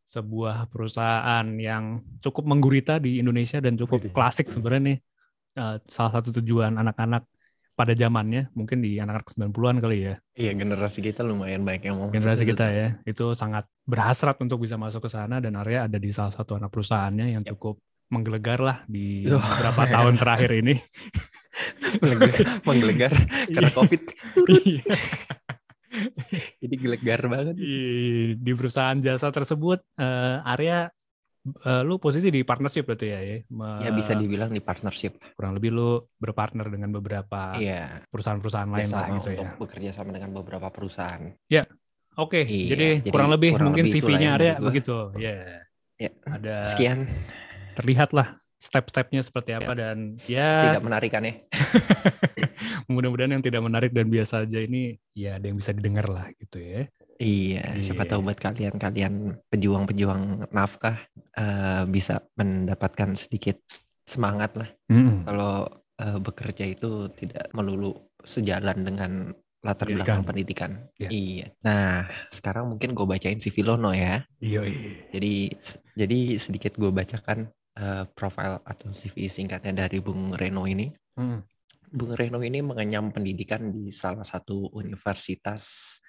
sebuah 0.09 0.65
perusahaan 0.73 1.45
yang 1.61 2.01
cukup 2.17 2.49
menggurita 2.49 2.97
di 2.97 3.21
Indonesia 3.21 3.61
dan 3.61 3.77
cukup 3.77 4.09
klasik 4.09 4.49
sebenarnya 4.49 4.81
nih. 4.81 4.97
Eh, 5.53 5.75
salah 5.85 6.11
satu 6.17 6.33
tujuan 6.41 6.81
anak-anak 6.81 7.29
pada 7.79 7.95
zamannya 7.95 8.51
mungkin 8.51 8.83
di 8.83 8.99
anak-anak 8.99 9.39
90-an 9.39 9.77
kali 9.79 9.97
ya. 10.03 10.15
Iya 10.35 10.51
generasi 10.51 10.99
kita 10.99 11.23
lumayan 11.23 11.63
banyak 11.63 11.87
yang 11.87 11.95
mau 11.95 12.11
Generasi 12.11 12.43
kita 12.43 12.67
tuh. 12.67 12.75
ya. 12.75 12.87
Itu 13.07 13.25
sangat 13.39 13.71
berhasrat 13.87 14.35
untuk 14.43 14.59
bisa 14.67 14.75
masuk 14.75 15.07
ke 15.07 15.09
sana 15.15 15.39
dan 15.39 15.55
Arya 15.55 15.87
ada 15.87 15.95
di 15.95 16.11
salah 16.11 16.35
satu 16.35 16.59
anak 16.59 16.67
perusahaannya 16.75 17.39
yang 17.39 17.43
Yap. 17.47 17.55
cukup 17.55 17.79
menggelegar 18.11 18.59
lah 18.59 18.83
di 18.83 19.23
beberapa 19.23 19.87
tahun 19.87 20.19
terakhir 20.19 20.51
ini. 20.59 20.75
Menggelegar, 21.99 22.45
menggelegar 22.63 23.11
karena 23.55 23.71
covid. 23.73 24.01
Iya. 24.63 24.83
Jadi 26.61 26.75
gelegar 26.77 27.19
banget. 27.25 27.55
di, 27.57 27.73
di 28.37 28.51
perusahaan 28.53 28.95
jasa 29.01 29.33
tersebut 29.33 29.81
eh, 29.97 30.37
Arya 30.45 30.87
eh, 31.41 31.81
lu 31.81 31.97
posisi 31.97 32.27
di 32.27 32.41
partnership 32.41 32.83
berarti 32.83 33.07
ya 33.07 33.19
ya 33.19 33.37
Me- 33.49 33.79
Ya 33.79 33.91
bisa 33.91 34.13
dibilang 34.13 34.49
di 34.49 34.59
partnership. 34.59 35.17
kurang 35.33 35.55
lebih 35.55 35.71
lu 35.71 35.89
berpartner 36.15 36.67
dengan 36.67 36.91
beberapa 36.91 37.55
Iya. 37.55 38.03
perusahaan-perusahaan 38.07 38.67
lain 38.67 38.87
lah 38.87 39.07
gitu 39.13 39.29
untuk 39.31 39.45
ya 39.45 39.49
bekerja 39.57 39.89
sama 39.91 40.11
dengan 40.11 40.29
beberapa 40.33 40.67
perusahaan. 40.67 41.31
oke 42.15 42.41
Iya, 42.41 42.67
jadi, 42.69 42.87
jadi 42.99 43.11
kurang 43.11 43.31
lebih 43.31 43.49
kurang 43.53 43.67
mungkin 43.71 43.85
CV-nya 43.87 44.29
dari 44.35 44.51
gua. 44.53 44.65
begitu 44.65 44.95
ya 45.15 45.35
Ya. 45.95 46.11
ada 46.25 46.57
Sekian. 46.67 47.07
terlihat 47.75 48.11
lah 48.11 48.35
step-stepnya 48.55 49.19
seperti 49.19 49.51
apa 49.53 49.71
dan 49.71 50.19
ya 50.25 50.67
Tidak 50.67 50.83
menarik 50.83 51.11
kan 51.11 51.23
ya? 51.23 51.33
mudah-mudahan 52.87 53.31
yang 53.31 53.43
tidak 53.43 53.61
menarik 53.61 53.91
dan 53.91 54.07
biasa 54.07 54.43
aja 54.43 54.59
ini 54.59 54.99
ya 55.13 55.37
ada 55.37 55.45
yang 55.45 55.55
bisa 55.55 55.71
didengar 55.71 56.07
lah 56.07 56.27
gitu 56.35 56.59
ya. 56.59 56.87
Iya, 57.19 57.83
siapa 57.83 58.07
Iya. 58.07 58.15
tahu 58.15 58.21
buat 58.23 58.39
kalian-kalian 58.39 59.13
pejuang-pejuang 59.51 60.47
nafkah 60.55 60.95
eh, 61.35 61.83
bisa 61.85 62.23
mendapatkan 62.39 63.11
sedikit 63.19 63.59
semangat 64.07 64.55
lah. 64.55 64.69
Mm-mm. 64.87 65.27
Kalau 65.27 65.67
eh, 65.99 66.19
bekerja 66.23 66.63
itu 66.63 67.11
tidak 67.11 67.51
melulu 67.51 67.91
sejalan 68.23 68.87
dengan 68.87 69.11
latar 69.59 69.91
Pendidikan. 69.91 69.99
belakang 69.99 70.21
pendidikan. 70.23 70.71
Iya. 70.95 71.09
Iya. 71.11 71.47
Nah, 71.67 72.07
sekarang 72.31 72.71
mungkin 72.71 72.95
gue 72.95 73.03
bacain 73.03 73.43
si 73.43 73.51
Filono 73.51 73.91
ya. 73.91 74.23
Iya, 74.39 74.63
iya. 74.63 74.91
Jadi 75.11 75.33
jadi 75.99 76.19
sedikit 76.39 76.79
gue 76.79 76.87
bacakan 76.87 77.51
eh, 77.75 78.03
profil 78.15 78.63
atau 78.63 78.95
CV 78.95 79.27
singkatnya 79.27 79.83
dari 79.83 79.99
Bung 79.99 80.31
Reno 80.31 80.63
ini. 80.63 80.87
Mm. 81.19 81.43
Bung 81.91 82.15
Reno 82.15 82.39
ini 82.39 82.63
mengenyam 82.63 83.11
pendidikan 83.11 83.67
di 83.67 83.91
salah 83.91 84.23
satu 84.23 84.71
universitas 84.71 85.99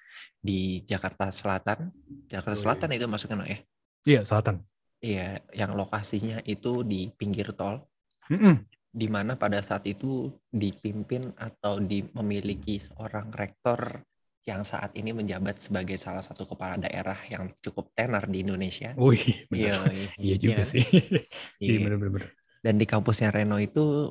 di 0.41 0.81
Jakarta 0.83 1.29
Selatan. 1.29 1.93
Jakarta 2.27 2.57
Wih. 2.57 2.63
Selatan 2.63 2.89
itu 2.97 3.05
masuknya 3.05 3.37
no 3.39 3.45
ya? 3.45 3.59
Iya, 4.01 4.21
selatan. 4.25 4.65
Iya, 5.01 5.41
yang 5.57 5.73
lokasinya 5.73 6.45
itu 6.45 6.85
di 6.85 7.09
pinggir 7.09 7.57
tol, 7.57 7.81
Mm-mm. 8.29 8.65
di 8.93 9.07
mana 9.09 9.33
pada 9.33 9.57
saat 9.65 9.85
itu 9.89 10.29
dipimpin 10.53 11.33
atau 11.37 11.81
di, 11.81 12.05
memiliki 12.13 12.77
seorang 12.77 13.33
rektor 13.33 14.05
yang 14.45 14.65
saat 14.65 14.93
ini 14.97 15.13
menjabat 15.13 15.61
sebagai 15.61 15.97
salah 16.01 16.21
satu 16.25 16.49
kepala 16.49 16.77
daerah 16.81 17.17
yang 17.29 17.49
cukup 17.61 17.93
tenar 17.93 18.25
di 18.25 18.41
Indonesia. 18.41 18.93
Wih, 18.97 19.45
Iya, 19.53 19.85
benar. 19.85 19.93
Iya 20.17 20.35
juga 20.49 20.63
sih. 20.65 20.81
Iya. 20.81 21.21
Iya, 21.61 21.77
benar-benar. 21.85 22.23
Dan 22.61 22.77
di 22.77 22.85
kampusnya 22.85 23.29
Reno 23.33 23.57
itu 23.61 24.09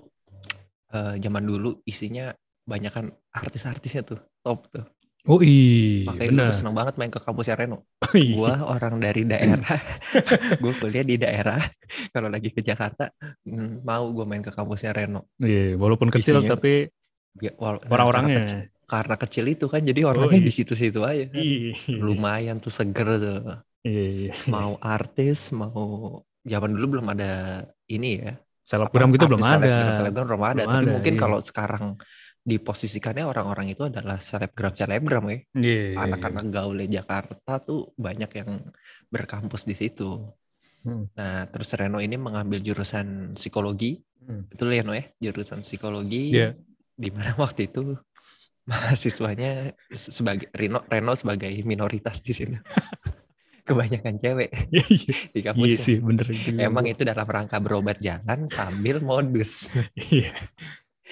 eh, 0.95 1.14
zaman 1.19 1.42
dulu 1.47 1.83
isinya 1.87 2.30
banyak 2.66 2.92
kan 2.95 3.07
artis-artisnya 3.35 4.02
tuh 4.07 4.19
top 4.42 4.71
tuh. 4.71 4.87
Oh 5.28 5.40
iya, 5.44 6.08
Makanya 6.08 6.48
gue 6.48 6.56
seneng 6.56 6.72
banget 6.72 6.94
main 6.96 7.12
ke 7.12 7.20
kampusnya 7.20 7.52
Reno. 7.52 7.84
Oh, 8.00 8.14
iya. 8.16 8.32
Gua 8.32 8.54
orang 8.72 8.96
dari 8.96 9.28
daerah, 9.28 9.76
gue 10.64 10.72
kuliah 10.80 11.04
di 11.04 11.20
daerah. 11.20 11.60
Kalau 12.08 12.32
lagi 12.32 12.48
ke 12.48 12.64
Jakarta, 12.64 13.12
mm, 13.44 13.84
mau 13.84 14.08
gue 14.08 14.24
main 14.24 14.40
ke 14.40 14.48
kampusnya 14.48 14.96
Reno. 14.96 15.28
Iya, 15.36 15.76
walaupun 15.76 16.08
kecil 16.08 16.40
Isinya 16.40 16.56
tapi 16.56 16.88
Ya, 17.38 17.54
wal- 17.62 17.78
nah, 17.78 17.86
Karena, 17.86 17.86
kecil, 17.86 17.94
orang-orangnya. 17.94 18.42
karena 18.90 19.14
kecil 19.22 19.44
itu 19.46 19.66
kan, 19.70 19.80
jadi 19.86 20.00
orangnya 20.02 20.40
iya. 20.42 20.46
di 20.50 20.52
situ-situ 20.52 21.00
aja. 21.06 21.24
kan. 21.30 21.38
Iya. 21.38 21.72
Lumayan 22.02 22.56
tuh 22.58 22.74
seger 22.74 23.06
tuh. 23.22 23.38
Iya, 23.86 24.04
iya. 24.10 24.32
Mau 24.50 24.74
artis, 24.82 25.54
mau 25.54 26.18
zaman 26.42 26.70
dulu 26.74 26.98
belum 26.98 27.06
ada 27.14 27.62
ini 27.86 28.18
ya. 28.18 28.34
Selebgram 28.66 29.10
gitu 29.14 29.26
belum 29.30 29.42
ada. 29.42 29.50
selebgram, 29.62 29.94
selebgram 29.98 30.26
belum 30.26 30.42
ada. 30.42 30.62
Belum 30.62 30.70
Tapi 30.74 30.84
ada, 30.86 30.92
mungkin 30.98 31.14
iya. 31.14 31.20
kalau 31.22 31.38
sekarang 31.42 31.84
diposisikannya 32.40 33.23
orang-orang 33.23 33.70
itu 33.70 33.85
adalah 33.85 34.16
selebgram 34.16 34.73
selebgram 34.73 35.25
ya. 35.28 35.38
Iya. 35.54 36.00
anak-anak 36.00 36.44
gaulnya 36.49 37.00
Jakarta 37.00 37.61
tuh 37.61 37.92
banyak 37.94 38.30
yang 38.32 38.50
berkampus 39.06 39.64
di 39.64 39.75
situ. 39.75 40.25
Hmm. 40.80 41.12
Nah, 41.12 41.44
terus 41.47 41.68
Reno 41.76 42.00
ini 42.00 42.16
mengambil 42.16 42.59
jurusan 42.59 43.37
psikologi, 43.37 44.00
Hmm. 44.20 44.49
betul 44.49 44.68
ya 44.70 44.80
No 44.80 44.92
ya? 44.92 45.04
Jurusan 45.18 45.61
psikologi, 45.61 46.32
Iya. 46.32 46.56
di 46.94 47.09
mana 47.09 47.37
waktu 47.37 47.68
itu 47.68 47.97
mahasiswanya 48.64 49.75
se- 49.90 50.12
sebagai 50.12 50.49
Reno 50.50 50.85
Reno 50.87 51.12
sebagai 51.12 51.50
minoritas 51.64 52.20
di 52.20 52.32
sini. 52.32 52.56
Kebanyakan 53.61 54.16
cewek 54.16 54.50
Iya, 54.73 54.85
iya. 54.88 55.14
di 55.28 55.37
Iya 55.37 55.44
kampusnya. 55.47 55.78
sih, 55.78 55.97
bener. 56.00 56.26
itu. 56.26 56.49
Emang 56.56 56.85
itu 56.85 57.02
dalam 57.02 57.23
rangka 57.23 57.61
berobat 57.61 58.00
jalan 58.00 58.49
sambil 58.49 58.99
modus. 59.00 59.76
Iya. 59.94 60.32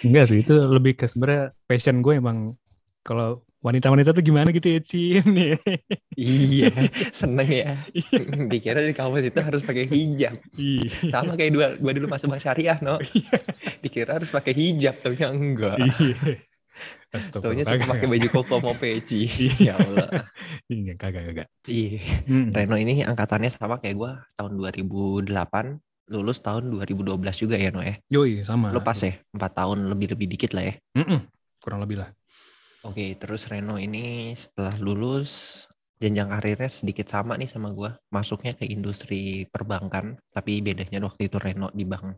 Enggak 0.05 0.25
sih, 0.31 0.39
itu 0.47 0.55
lebih 0.55 0.95
ke 0.95 1.11
sebenarnya 1.11 1.55
passion 1.67 1.99
gue 2.05 2.15
emang 2.19 2.55
kalau 3.03 3.43
wanita-wanita 3.59 4.15
tuh 4.15 4.23
gimana 4.23 4.49
gitu 4.55 4.69
ya, 4.71 4.81
Cin. 4.83 5.27
iya, 6.15 6.71
seneng 7.19 7.49
ya. 7.51 7.75
Iya. 7.91 8.47
Dikira 8.47 8.81
di 8.83 8.95
kampus 8.95 9.27
itu 9.27 9.41
harus 9.43 9.63
pakai 9.67 9.91
hijab. 9.91 10.39
Iya. 10.55 11.11
Sama 11.11 11.35
kayak 11.35 11.53
dua, 11.53 11.67
gua 11.83 11.93
dulu 11.95 12.07
masuk 12.07 12.31
bank 12.31 12.43
syariah, 12.43 12.79
no. 12.79 13.03
Dikira 13.83 14.23
harus 14.23 14.31
pakai 14.31 14.55
hijab, 14.55 15.03
taunya 15.03 15.29
enggak. 15.35 15.79
Iya. 15.79 16.39
Taunya 17.35 17.67
cuma 17.67 17.99
pakai 17.99 18.07
baju 18.07 18.29
koko 18.31 18.55
mau 18.63 18.75
peci. 18.79 19.27
Iya. 19.27 19.75
ya 19.75 19.75
Allah. 19.75 20.09
Iya, 20.71 20.93
kagak, 20.95 21.23
kagak. 21.33 21.49
Iya. 21.67 21.99
Hmm. 22.31 22.55
Reno 22.55 22.77
ini 22.79 23.03
angkatannya 23.03 23.51
sama 23.51 23.83
kayak 23.83 23.97
gua 23.99 24.11
tahun 24.39 24.55
2008, 24.55 25.35
lulus 26.09 26.41
tahun 26.41 26.73
2012 26.73 27.15
juga 27.37 27.57
ya, 27.61 27.69
no 27.73 27.85
ya. 27.85 27.97
Yoi, 28.09 28.43
sama. 28.45 28.73
Lu 28.73 28.81
pas 28.81 28.97
ya, 28.97 29.17
4 29.33 29.53
tahun 29.53 29.89
lebih-lebih 29.93 30.27
dikit 30.37 30.57
lah 30.57 30.73
ya. 30.73 30.75
Mm-mm. 30.97 31.21
Kurang 31.61 31.85
lebih 31.85 32.01
lah. 32.01 32.11
Oke, 32.87 33.19
terus 33.19 33.51
Reno 33.51 33.75
ini 33.77 34.33
setelah 34.39 34.79
lulus 34.79 35.67
jenjang 35.99 36.31
karirnya 36.31 36.71
sedikit 36.71 37.11
sama 37.11 37.35
nih 37.35 37.51
sama 37.51 37.75
gua. 37.75 37.99
Masuknya 38.15 38.55
ke 38.55 38.65
industri 38.71 39.51
perbankan, 39.51 40.17
tapi 40.31 40.63
bedanya 40.63 41.03
waktu 41.03 41.27
itu 41.27 41.37
Reno 41.43 41.75
di 41.75 41.83
bank 41.83 42.17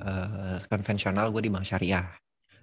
eh, 0.00 0.58
konvensional, 0.70 1.34
gue 1.34 1.42
di 1.42 1.50
bank 1.50 1.66
syariah. 1.66 2.06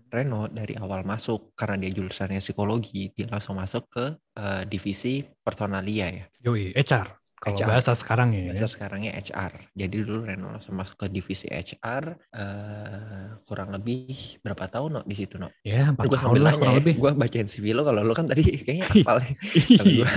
Reno 0.08 0.48
dari 0.48 0.72
awal 0.80 1.04
masuk 1.04 1.52
karena 1.52 1.84
dia 1.84 1.92
jurusannya 1.92 2.40
psikologi, 2.40 3.12
dia 3.12 3.28
langsung 3.28 3.60
masuk 3.60 3.92
ke 3.92 4.06
eh, 4.40 4.64
divisi 4.64 5.20
personalia 5.44 6.08
ya. 6.08 6.26
Yoi, 6.48 6.72
HR. 6.80 7.27
Kalau 7.38 7.54
HR. 7.54 7.70
bahasa 7.70 7.94
sekarang 7.94 8.34
ya. 8.34 8.50
Bahasa 8.50 8.66
sekarangnya 8.68 9.14
HR. 9.14 9.70
Jadi 9.72 9.96
dulu 10.02 10.26
Reno 10.26 10.50
langsung 10.50 10.74
masuk 10.74 10.98
ke 10.98 11.08
divisi 11.08 11.46
HR 11.46 12.18
eh, 12.34 13.28
kurang 13.46 13.70
lebih 13.70 14.10
berapa 14.42 14.66
tahun 14.66 14.90
no 14.90 15.02
di 15.02 15.14
situ 15.14 15.38
no? 15.38 15.54
Ya, 15.62 15.94
empat 15.94 16.06
Gue 16.06 16.18
tahun 16.18 16.42
lah 16.42 16.54
kurang 16.54 16.74
ya, 16.74 16.80
lebih. 16.82 16.94
gue 16.98 17.12
bacain 17.14 17.46
CV 17.46 17.66
lo 17.72 17.86
kalau 17.86 18.02
lo 18.02 18.12
kan 18.12 18.26
tadi 18.26 18.42
kayaknya 18.66 18.86
hafal 18.88 19.18
ya. 19.22 19.32
Kalau 19.38 19.86
Iya. 19.86 19.94
gue 19.94 20.10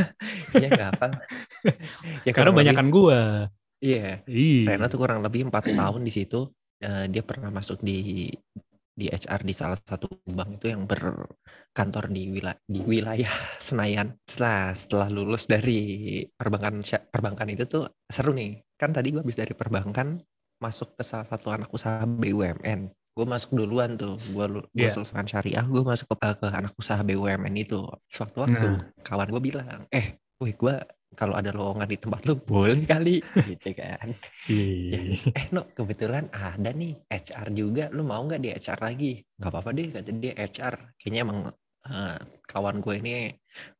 kayaknya 0.48 0.68
nggak 0.70 0.88
hafal. 0.90 1.10
ya, 2.24 2.32
Karena 2.32 2.48
lebih- 2.48 2.58
banyakan 2.64 2.86
gua. 2.88 3.20
Iya, 3.80 4.24
Iya. 4.24 4.64
Rena 4.72 4.86
tuh 4.88 4.98
kurang 4.98 5.20
lebih 5.20 5.40
empat 5.46 5.68
tahun 5.68 6.00
di 6.00 6.12
situ. 6.12 6.48
Eh, 6.80 7.04
dia 7.06 7.20
pernah 7.20 7.52
masuk 7.52 7.84
di 7.84 8.32
di 9.00 9.08
HR 9.08 9.40
di 9.40 9.54
salah 9.56 9.80
satu 9.80 10.04
bank 10.28 10.60
itu 10.60 10.68
yang 10.68 10.84
berkantor 10.84 12.12
di 12.12 12.28
wilayah 12.28 12.60
di 12.68 12.80
wilayah 12.84 13.32
Senayan. 13.66 14.20
Setelah 14.28 14.76
setelah 14.76 15.08
lulus 15.08 15.48
dari 15.48 15.80
perbankan 16.28 16.84
perbankan 17.08 17.48
itu 17.48 17.64
tuh 17.64 17.88
seru 18.04 18.36
nih. 18.36 18.60
Kan 18.76 18.92
tadi 18.92 19.16
gue 19.16 19.24
habis 19.24 19.40
dari 19.40 19.56
perbankan 19.56 20.20
masuk 20.60 21.00
ke 21.00 21.02
salah 21.02 21.24
satu 21.24 21.48
anak 21.48 21.72
usaha 21.72 22.04
BUMN. 22.04 22.92
Gue 23.16 23.26
masuk 23.26 23.56
duluan 23.56 23.96
tuh. 23.96 24.20
Gue 24.30 24.68
Iya. 24.76 24.92
selesai 24.92 25.24
syariah, 25.26 25.64
gue 25.64 25.82
masuk 25.82 26.06
ke, 26.14 26.28
ke 26.36 26.46
anak 26.52 26.76
usaha 26.76 27.00
BUMN 27.00 27.54
itu. 27.56 27.80
Sewaktu-waktu 28.06 28.68
Nah. 28.68 28.84
kawan 29.00 29.28
gue 29.32 29.42
bilang, 29.42 29.88
eh, 29.88 30.20
wih 30.38 30.52
gue 30.52 30.74
kalau 31.18 31.34
ada 31.34 31.50
lowongan 31.50 31.90
di 31.90 31.98
tempat 31.98 32.20
lu 32.28 32.34
boleh 32.38 32.80
kali 32.86 33.18
gitu 33.50 33.70
kan. 33.74 34.14
Iya. 34.46 35.18
Eh 35.34 35.46
no 35.50 35.66
kebetulan 35.74 36.30
ada 36.30 36.70
nih 36.70 36.94
HR 37.10 37.46
juga 37.54 37.84
lu 37.90 38.06
mau 38.06 38.22
nggak 38.22 38.40
di 38.40 38.48
HR 38.54 38.80
lagi 38.86 39.18
nggak 39.38 39.50
apa-apa 39.50 39.70
deh 39.74 39.86
kata 39.90 40.10
dia 40.16 40.32
HR 40.38 40.74
kayaknya 40.98 41.20
emang 41.26 41.38
eh, 41.82 42.18
kawan 42.44 42.78
gue 42.78 42.94
ini 42.98 43.14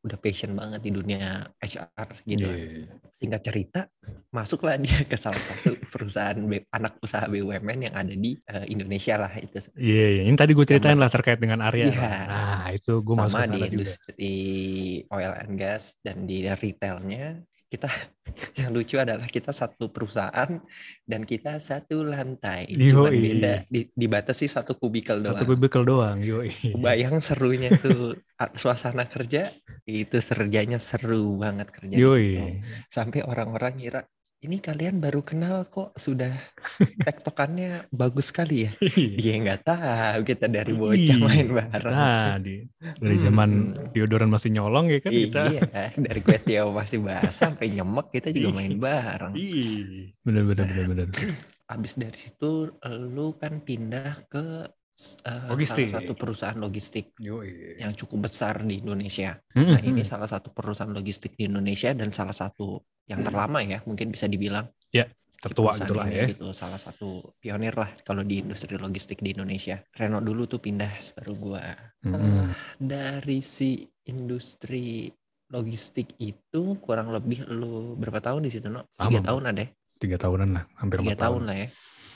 udah 0.01 0.17
passion 0.17 0.51
banget 0.51 0.81
di 0.81 0.91
dunia 0.91 1.43
HR 1.57 2.07
gitu 2.23 2.43
Iya. 2.43 2.87
singkat 3.13 3.41
cerita 3.43 3.81
masuklah 4.29 4.75
dia 4.75 5.03
ke 5.03 5.13
salah 5.13 5.37
satu 5.37 5.77
perusahaan 5.85 6.35
B- 6.35 6.65
anak 6.69 6.97
usaha 6.99 7.23
BUMN 7.23 7.79
yang 7.85 7.95
ada 7.95 8.09
di 8.09 8.35
eh, 8.41 8.65
Indonesia 8.67 9.15
lah 9.15 9.31
itu 9.35 9.61
Iya, 9.75 10.07
iya. 10.17 10.21
ini 10.25 10.35
tadi 10.35 10.51
gue 10.51 10.65
ceritain 10.65 10.97
lah 10.97 11.07
terkait 11.07 11.37
dengan 11.37 11.61
Arya. 11.61 11.87
Iya. 11.87 12.11
Nah, 12.25 12.65
itu 12.73 12.93
gue 12.99 13.15
masuk 13.15 13.31
sama 13.31 13.39
di 13.39 13.47
sana 13.47 13.55
juga. 13.55 13.67
industri 13.69 14.35
oil 15.07 15.33
and 15.37 15.53
gas 15.55 15.83
dan 16.01 16.25
di 16.25 16.47
retailnya 16.47 17.43
kita 17.71 17.87
yang 18.59 18.75
lucu 18.75 18.99
adalah 18.99 19.23
kita 19.31 19.55
satu 19.55 19.87
perusahaan 19.87 20.59
dan 21.07 21.21
kita 21.23 21.55
satu 21.63 22.03
lantai 22.03 22.67
cuma 22.91 23.07
beda 23.07 23.63
di, 23.71 23.87
dibatasi 23.95 24.51
satu 24.51 24.75
kubikel 24.75 25.23
doang 25.23 25.39
Satu 25.39 25.55
kubikel 25.55 25.87
doang, 25.87 26.19
yoi. 26.19 26.51
bayang 26.75 27.23
serunya 27.23 27.71
tuh 27.79 28.19
suasana 28.59 29.07
kerja 29.07 29.55
itu 29.87 30.17
kerjanya 30.19 30.83
seru 30.83 31.39
banget 31.39 31.71
kerja 31.71 31.95
Yoi. 31.95 32.27
situ. 32.27 32.45
sampai 32.91 33.23
orang-orang 33.23 33.79
ngira 33.79 34.01
ini 34.41 34.57
kalian 34.57 34.97
baru 34.97 35.21
kenal 35.21 35.69
kok 35.69 35.93
sudah 35.95 36.33
tektokannya 37.05 37.85
bagus 37.93 38.33
sekali 38.33 38.65
ya 38.65 38.71
dia 39.21 39.33
nggak 39.37 39.61
tahu 39.61 40.19
kita 40.25 40.49
dari 40.49 40.73
bocah 40.73 41.17
Ih, 41.17 41.21
main 41.21 41.47
bareng 41.53 41.93
Tadi 41.93 42.55
dari 42.97 43.17
zaman 43.21 43.49
Hmm. 43.51 43.89
Diodoran 43.93 44.31
masih 44.31 44.49
nyolong 44.55 44.87
ya 44.89 44.99
kan 45.03 45.11
kita. 45.11 45.41
Iya, 45.51 45.61
dari 45.93 46.19
kue 46.23 46.39
tiaw 46.39 46.71
masih 46.71 47.03
basah 47.03 47.29
sampai 47.29 47.69
nyemek 47.69 48.07
kita 48.09 48.31
juga 48.31 48.49
main 48.57 48.75
bareng. 48.79 49.33
Bener 50.23 50.43
bener 50.47 50.65
bener 50.65 50.85
bener. 50.87 51.07
Abis 51.67 51.99
dari 51.99 52.17
situ 52.17 52.71
lu 52.87 53.35
kan 53.35 53.59
pindah 53.61 54.25
ke 54.31 54.65
eh, 55.25 55.49
Logistik. 55.49 55.89
salah 55.89 56.03
satu 56.03 56.13
perusahaan 56.13 56.59
logistik 56.59 57.05
Yoi. 57.17 57.81
yang 57.81 57.93
cukup 57.97 58.29
besar 58.29 58.61
di 58.63 58.79
Indonesia. 58.79 59.37
Hmm, 59.53 59.73
Nah, 59.75 59.81
ini 59.81 60.01
hmm. 60.05 60.09
salah 60.09 60.29
satu 60.29 60.53
perusahaan 60.53 60.91
logistik 60.93 61.35
di 61.35 61.49
Indonesia 61.49 61.89
dan 61.91 62.13
salah 62.13 62.35
satu 62.35 62.79
yang 63.09 63.25
terlama 63.25 63.59
ya, 63.65 63.81
mungkin 63.83 64.13
bisa 64.13 64.29
dibilang. 64.29 64.69
Ya. 64.93 65.09
Tertua 65.41 65.73
perusahaan 65.73 65.89
gitu 65.89 65.93
lah 65.97 66.05
ya. 66.05 66.25
gitu 66.29 66.47
salah 66.53 66.77
satu 66.77 67.33
pionir 67.41 67.73
lah 67.73 67.89
kalau 68.05 68.21
di 68.21 68.45
industri 68.45 68.77
logistik 68.77 69.25
di 69.25 69.33
Indonesia. 69.33 69.81
Renault 69.97 70.21
dulu 70.21 70.45
tuh 70.45 70.61
pindah 70.61 70.93
baru 71.17 71.33
gua. 71.33 71.65
Mm-mm. 72.05 72.53
Dari 72.77 73.41
si 73.41 73.81
industri 74.05 75.09
logistik 75.49 76.13
itu 76.21 76.77
kurang 76.77 77.09
lebih 77.09 77.49
lu 77.49 77.97
berapa 77.97 78.21
tahun 78.21 78.45
di 78.45 78.53
situ 78.53 78.69
no? 78.69 78.85
Tiga 78.93 79.33
tahun 79.33 79.49
ada 79.49 79.65
ya? 79.65 79.69
Tiga 80.01 80.17
tahunan 80.17 80.49
lah, 80.53 80.63
hampir 80.77 80.97
Tiga 81.01 81.13
empat 81.13 81.21
tahun 81.25 81.41
lah 81.45 81.55
ya. 81.57 81.67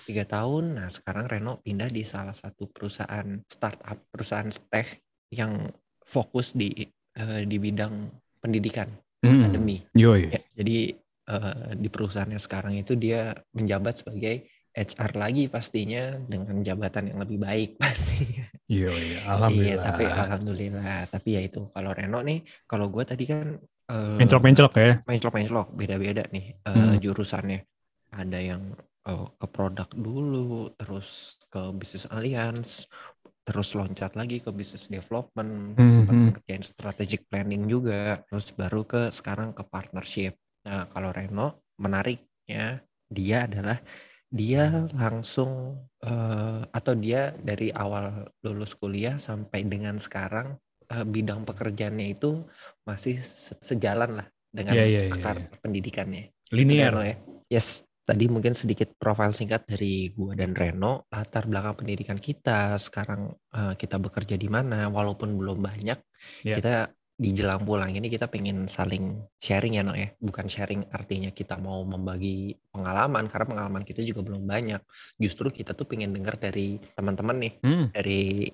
Tiga 0.05 0.23
tahun. 0.23 0.77
Nah 0.77 0.87
sekarang 0.87 1.25
Renault 1.25 1.61
pindah 1.61 1.89
di 1.89 2.05
salah 2.05 2.33
satu 2.33 2.69
perusahaan 2.69 3.25
startup, 3.49 3.97
perusahaan 4.13 4.45
tech 4.69 5.01
yang 5.33 5.65
fokus 5.99 6.53
di 6.53 6.85
eh, 7.17 7.41
di 7.43 7.57
bidang 7.57 8.07
pendidikan, 8.37 8.85
Mm-mm. 9.19 9.41
akademi. 9.41 9.77
Yoi. 9.97 10.29
Ya, 10.29 10.41
jadi 10.53 10.77
eh, 11.25 11.55
di 11.73 11.89
perusahaannya 11.89 12.37
sekarang 12.37 12.77
itu 12.77 12.93
dia 12.93 13.33
menjabat 13.51 14.05
sebagai 14.05 14.45
HR 14.75 15.15
lagi 15.15 15.47
pastinya 15.47 16.19
dengan 16.21 16.59
jabatan 16.61 17.09
yang 17.09 17.19
lebih 17.23 17.41
baik 17.41 17.69
pastinya. 17.81 18.45
Iya, 18.69 18.91
Alhamdulillah. 19.25 19.83
tapi 19.83 20.03
alhamdulillah. 20.05 20.97
Tapi 21.09 21.29
ya 21.33 21.41
itu 21.41 21.65
kalau 21.71 21.91
Renault 21.93 22.25
nih, 22.25 22.39
kalau 22.69 22.93
gue 22.93 23.01
tadi 23.01 23.25
kan 23.25 23.57
eh, 23.89 24.17
Menclok-menclok 24.21 24.73
ya. 24.77 25.01
menclok-menclok 25.01 25.67
beda-beda 25.73 26.29
nih 26.29 26.61
eh, 26.61 26.69
Hmm. 26.69 26.99
jurusannya. 27.01 27.65
Ada 28.13 28.39
yang 28.39 28.61
eh, 29.07 29.25
ke 29.39 29.47
produk 29.55 29.89
dulu, 29.95 30.73
terus 30.79 31.37
ke 31.51 31.61
bisnis 31.79 32.05
alliance, 32.11 32.85
terus 33.45 33.73
loncat 33.77 34.13
lagi 34.19 34.41
ke 34.41 34.49
business 34.53 34.89
development, 34.89 35.77
Hmm, 35.77 35.87
sempat 35.93 36.17
hmm. 36.27 36.29
ngerjain 36.29 36.63
strategic 36.65 37.21
planning 37.29 37.65
juga, 37.69 38.21
terus 38.29 38.49
baru 38.53 38.81
ke 38.85 39.01
sekarang 39.13 39.53
ke 39.57 39.63
partnership. 39.69 40.33
Nah, 40.65 40.89
kalau 40.93 41.13
Renault 41.13 41.61
menariknya 41.77 42.81
dia 43.09 43.45
adalah 43.45 43.77
dia 44.29 44.89
langsung 44.97 45.77
eh, 46.03 46.61
atau 46.73 46.93
dia 46.97 47.31
dari 47.39 47.69
awal 47.71 48.25
lulus 48.43 48.73
kuliah 48.75 49.15
sampai 49.21 49.63
dengan 49.69 49.95
sekarang 50.01 50.57
eh, 50.91 51.05
bidang 51.05 51.45
pekerjaannya 51.47 52.07
itu 52.17 52.43
masih 52.83 53.21
se- 53.21 53.57
sejalan 53.61 54.21
lah 54.23 54.27
dengan 54.51 54.77
Iya, 54.77 54.83
iya, 54.89 55.01
iya, 55.09 55.15
akar 55.15 55.37
iya. 55.37 55.45
pendidikannya. 55.63 56.33
Itu 56.57 56.73
Linear. 56.73 56.75
Reno 56.75 57.01
ya. 57.05 57.15
Yes, 57.51 57.85
tadi 58.05 58.29
mungkin 58.29 58.53
sedikit 58.53 58.93
profil 58.95 59.33
singkat 59.33 59.65
dari 59.65 60.13
gua 60.13 60.37
dan 60.37 60.53
Reno, 60.53 61.09
latar 61.09 61.49
belakang 61.49 61.75
pendidikan 61.83 62.21
kita, 62.21 62.77
sekarang 62.77 63.33
eh, 63.51 63.73
kita 63.75 63.97
bekerja 63.97 64.37
di 64.37 64.47
mana, 64.47 64.87
walaupun 64.93 65.33
belum 65.35 65.59
banyak, 65.65 65.99
Ya. 66.45 66.55
kita 66.57 66.73
di 67.15 67.31
jelang 67.31 67.63
pulang 67.63 67.95
ini 67.95 68.11
kita 68.11 68.27
pengen 68.27 68.67
saling 68.67 69.23
sharing 69.39 69.79
ya, 69.79 69.83
no 69.87 69.95
ya. 69.95 70.11
Bukan 70.19 70.51
sharing 70.51 70.83
artinya 70.91 71.31
kita 71.31 71.55
mau 71.55 71.79
membagi 71.87 72.59
pengalaman, 72.75 73.31
karena 73.31 73.45
pengalaman 73.47 73.83
kita 73.87 74.03
juga 74.03 74.19
belum 74.19 74.43
banyak. 74.43 74.81
Justru 75.15 75.47
kita 75.47 75.71
tuh 75.71 75.87
pengen 75.87 76.11
dengar 76.11 76.35
dari 76.35 76.75
teman-teman 76.93 77.37
nih, 77.39 77.53
Hmm. 77.63 77.85
dari 77.95 78.51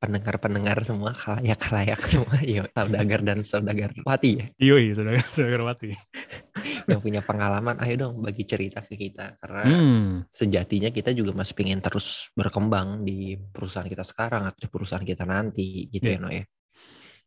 pendengar-pendengar 0.00 0.80
semua, 0.82 1.12
khalayak-khalayak 1.12 2.00
semua, 2.02 2.32
yuk, 2.48 2.72
saudagar 2.72 3.20
dan 3.20 3.38
saudagar 3.44 3.92
pati 4.00 4.30
ya 4.40 4.46
Yoi, 4.56 4.96
saudara 4.96 5.20
saudara 5.22 5.60
mati. 5.62 5.92
yang 6.90 6.98
punya 6.98 7.20
pengalaman 7.20 7.76
ayo 7.84 8.08
dong 8.08 8.18
bagi 8.18 8.42
cerita 8.42 8.80
ke 8.80 8.96
kita 8.96 9.36
karena 9.36 9.62
Hmm. 9.62 10.24
sejatinya 10.32 10.88
kita 10.88 11.12
juga 11.12 11.30
masih 11.30 11.52
pengen 11.52 11.78
terus 11.78 12.32
berkembang 12.32 13.04
di 13.04 13.36
perusahaan 13.36 13.84
kita 13.84 14.00
sekarang 14.02 14.48
atau 14.48 14.56
di 14.58 14.68
perusahaan 14.68 15.04
kita 15.04 15.22
nanti 15.22 15.86
gitu 15.88 16.08
Iya. 16.08 16.16
ya 16.16 16.18
no 16.18 16.30
ya 16.32 16.44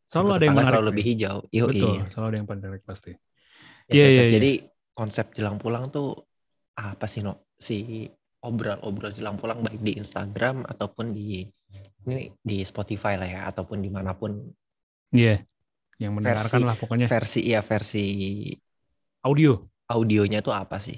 Selalu 0.03 0.29
ada 0.29 0.43
yang 0.43 0.51
menarik. 0.51 0.67
selalu 0.67 0.85
lebih 0.91 1.03
hijau 1.07 1.37
Yo, 1.47 1.65
Betul, 1.69 1.95
selalu 2.09 2.27
ada 2.27 2.37
yang 2.37 2.47
menarik 2.49 2.81
pasti. 2.83 3.11
Ya, 3.13 3.93
Iya, 3.93 4.03
Ses, 4.03 4.11
iya, 4.11 4.23
iya. 4.23 4.31
jadi 4.33 4.51
konsep 4.91 5.25
jelang 5.31 5.57
pulang 5.57 5.85
tuh 5.87 6.09
apa 6.73 7.05
sih 7.05 7.21
no 7.21 7.47
si 7.53 8.09
obrol-obrol 8.41 9.13
jelang 9.13 9.37
pulang 9.37 9.61
baik 9.61 9.79
di 9.79 9.95
Instagram 9.95 10.65
ataupun 10.65 11.13
di 11.13 11.47
ini 12.03 12.31
di 12.39 12.61
Spotify 12.61 13.15
lah 13.15 13.27
ya 13.27 13.41
ataupun 13.47 13.79
di 13.79 13.89
mana 13.89 14.13
pun 14.13 14.37
Iya. 15.13 15.45
Yang 16.01 16.11
mendengarkan 16.17 16.57
Versi- 16.57 16.67
lah 16.67 16.75
pokoknya 16.75 17.05
versi 17.05 17.41
ya 17.45 17.61
versi 17.61 18.05
audio. 19.21 19.61
audionya 19.83 20.39
tuh 20.41 20.55
apa 20.55 20.79
sih 20.81 20.97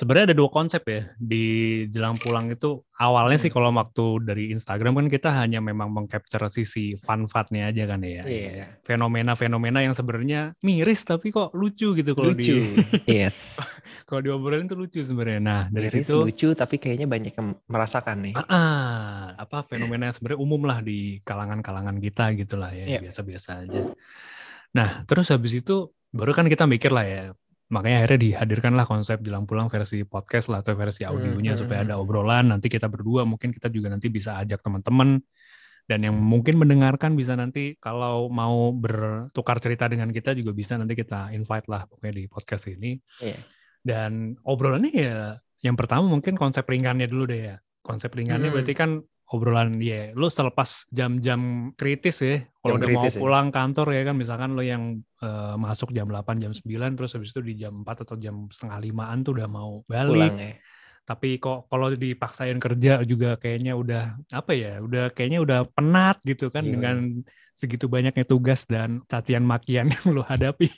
Sebenarnya 0.00 0.32
ada 0.32 0.38
dua 0.40 0.48
konsep 0.48 0.80
ya 0.88 1.12
di 1.20 1.44
jelang 1.92 2.16
pulang 2.16 2.48
itu 2.48 2.80
awalnya 2.96 3.36
sih 3.36 3.52
Hmm. 3.52 3.60
kalau 3.60 3.68
waktu 3.76 4.04
dari 4.24 4.44
Instagram 4.48 4.96
kan 4.96 5.06
kita 5.12 5.28
hanya 5.28 5.60
memang 5.60 5.92
mengcapture 5.92 6.48
sisi 6.48 6.96
fun-funnya 6.96 7.68
aja 7.68 7.84
kan 7.84 8.00
ya. 8.00 8.24
Iya. 8.24 8.80
Fenomena-fenomena 8.80 9.84
yang 9.84 9.92
sebenarnya 9.92 10.56
miris 10.64 11.04
tapi 11.04 11.28
kok 11.28 11.52
lucu 11.52 11.92
gitu 11.92 12.16
kalau 12.16 12.32
lucu 12.32 12.64
di 12.64 12.80
yes 13.20 13.60
kalau 14.08 14.24
diobrolin 14.24 14.64
tuh 14.64 14.80
lucu 14.80 15.04
sebenarnya. 15.04 15.36
Nah, 15.38 15.62
dari 15.68 15.92
Miris, 15.92 16.08
situ 16.08 16.16
lucu 16.16 16.48
tapi 16.56 16.80
kayaknya 16.80 17.04
banyak 17.04 17.36
yang 17.36 17.60
merasakan 17.68 18.16
nih 18.24 18.34
ah, 18.40 18.48
ah, 18.48 19.20
apa 19.36 19.60
fenomena 19.62 20.08
yang 20.08 20.16
sebenarnya 20.16 20.40
umum 20.40 20.64
lah 20.64 20.80
di 20.80 21.20
kalangan-kalangan 21.20 22.00
kita 22.00 22.32
gitu 22.40 22.56
lah 22.56 22.72
ya, 22.72 22.96
Iya. 22.96 23.00
biasa-biasa 23.04 23.68
aja. 23.68 23.84
Nah, 24.72 25.04
terus 25.04 25.28
habis 25.28 25.52
itu 25.52 25.92
baru 26.08 26.32
kan 26.32 26.48
kita 26.48 26.64
mikir 26.64 26.88
lah 26.88 27.04
ya. 27.04 27.22
Makanya 27.70 28.02
akhirnya 28.02 28.20
dihadirkanlah 28.20 28.82
konsep 28.82 29.22
jelang 29.22 29.46
pulang 29.46 29.70
versi 29.70 30.02
podcast 30.02 30.50
lah 30.50 30.58
atau 30.58 30.74
versi 30.74 31.06
audionya 31.06 31.54
Hmm, 31.54 31.60
supaya 31.62 31.80
hmm, 31.82 31.86
ada 31.90 31.94
obrolan. 32.02 32.50
Nanti 32.50 32.66
kita 32.66 32.90
berdua 32.90 33.22
mungkin 33.22 33.54
kita 33.54 33.70
juga 33.70 33.94
nanti 33.94 34.10
bisa 34.10 34.42
ajak 34.42 34.58
teman-teman 34.58 35.22
dan 35.86 36.06
yang 36.06 36.14
mungkin 36.18 36.58
mendengarkan 36.58 37.14
bisa 37.14 37.34
nanti 37.34 37.74
kalau 37.78 38.30
mau 38.30 38.70
bertukar 38.74 39.58
cerita 39.58 39.90
dengan 39.90 40.10
kita 40.10 40.34
juga 40.34 40.54
bisa 40.54 40.78
nanti 40.78 40.94
kita 40.94 41.34
invite 41.34 41.66
lah 41.70 41.86
pokoknya 41.86 42.14
di 42.14 42.24
podcast 42.26 42.66
ini. 42.70 42.98
Iya. 43.22 43.38
Dan 43.82 44.34
obrolannya 44.42 44.90
ya 44.94 45.38
yang 45.62 45.78
pertama 45.78 46.10
mungkin 46.10 46.34
konsep 46.34 46.66
ringannya 46.66 47.06
dulu 47.06 47.30
deh 47.30 47.54
ya. 47.54 47.56
Konsep 47.86 48.14
ringannya 48.14 48.50
Hmm. 48.50 48.54
berarti 48.58 48.74
kan 48.74 48.90
obrolan 49.30 49.78
ya 49.78 50.10
lu 50.12 50.26
selepas 50.26 50.90
jam-jam 50.90 51.70
kritis 51.78 52.18
ya 52.20 52.42
kalau 52.60 52.76
udah 52.82 52.88
mau 52.90 53.06
ya. 53.06 53.14
pulang 53.14 53.48
kantor 53.54 53.86
ya 53.94 54.02
kan 54.10 54.16
misalkan 54.18 54.58
lo 54.58 54.62
yang 54.66 54.98
eh, 55.22 55.54
masuk 55.54 55.94
jam 55.94 56.10
8 56.10 56.42
jam 56.42 56.50
9 56.50 56.98
terus 56.98 57.14
habis 57.14 57.30
itu 57.30 57.40
di 57.40 57.54
jam 57.62 57.86
4 57.86 58.04
atau 58.04 58.18
jam 58.18 58.50
setengah 58.50 58.78
limaan 58.82 59.22
tuh 59.22 59.38
udah 59.38 59.48
mau 59.48 59.86
balik 59.86 60.34
pulang 60.34 60.36
ya 60.36 60.54
tapi 61.10 61.42
kok 61.42 61.66
kalau 61.66 61.90
dipaksain 61.90 62.62
kerja 62.62 63.02
juga 63.02 63.34
kayaknya 63.34 63.74
udah 63.74 64.14
apa 64.30 64.54
ya 64.54 64.78
udah 64.78 65.10
kayaknya 65.10 65.42
udah 65.42 65.58
penat 65.74 66.22
gitu 66.22 66.54
kan 66.54 66.62
Iya. 66.62 66.70
dengan 66.70 66.96
segitu 67.50 67.90
banyaknya 67.90 68.22
tugas 68.22 68.62
dan 68.70 69.02
cacian 69.10 69.42
makian 69.42 69.90
yang 69.94 70.06
lo 70.14 70.22
hadapi 70.22 70.70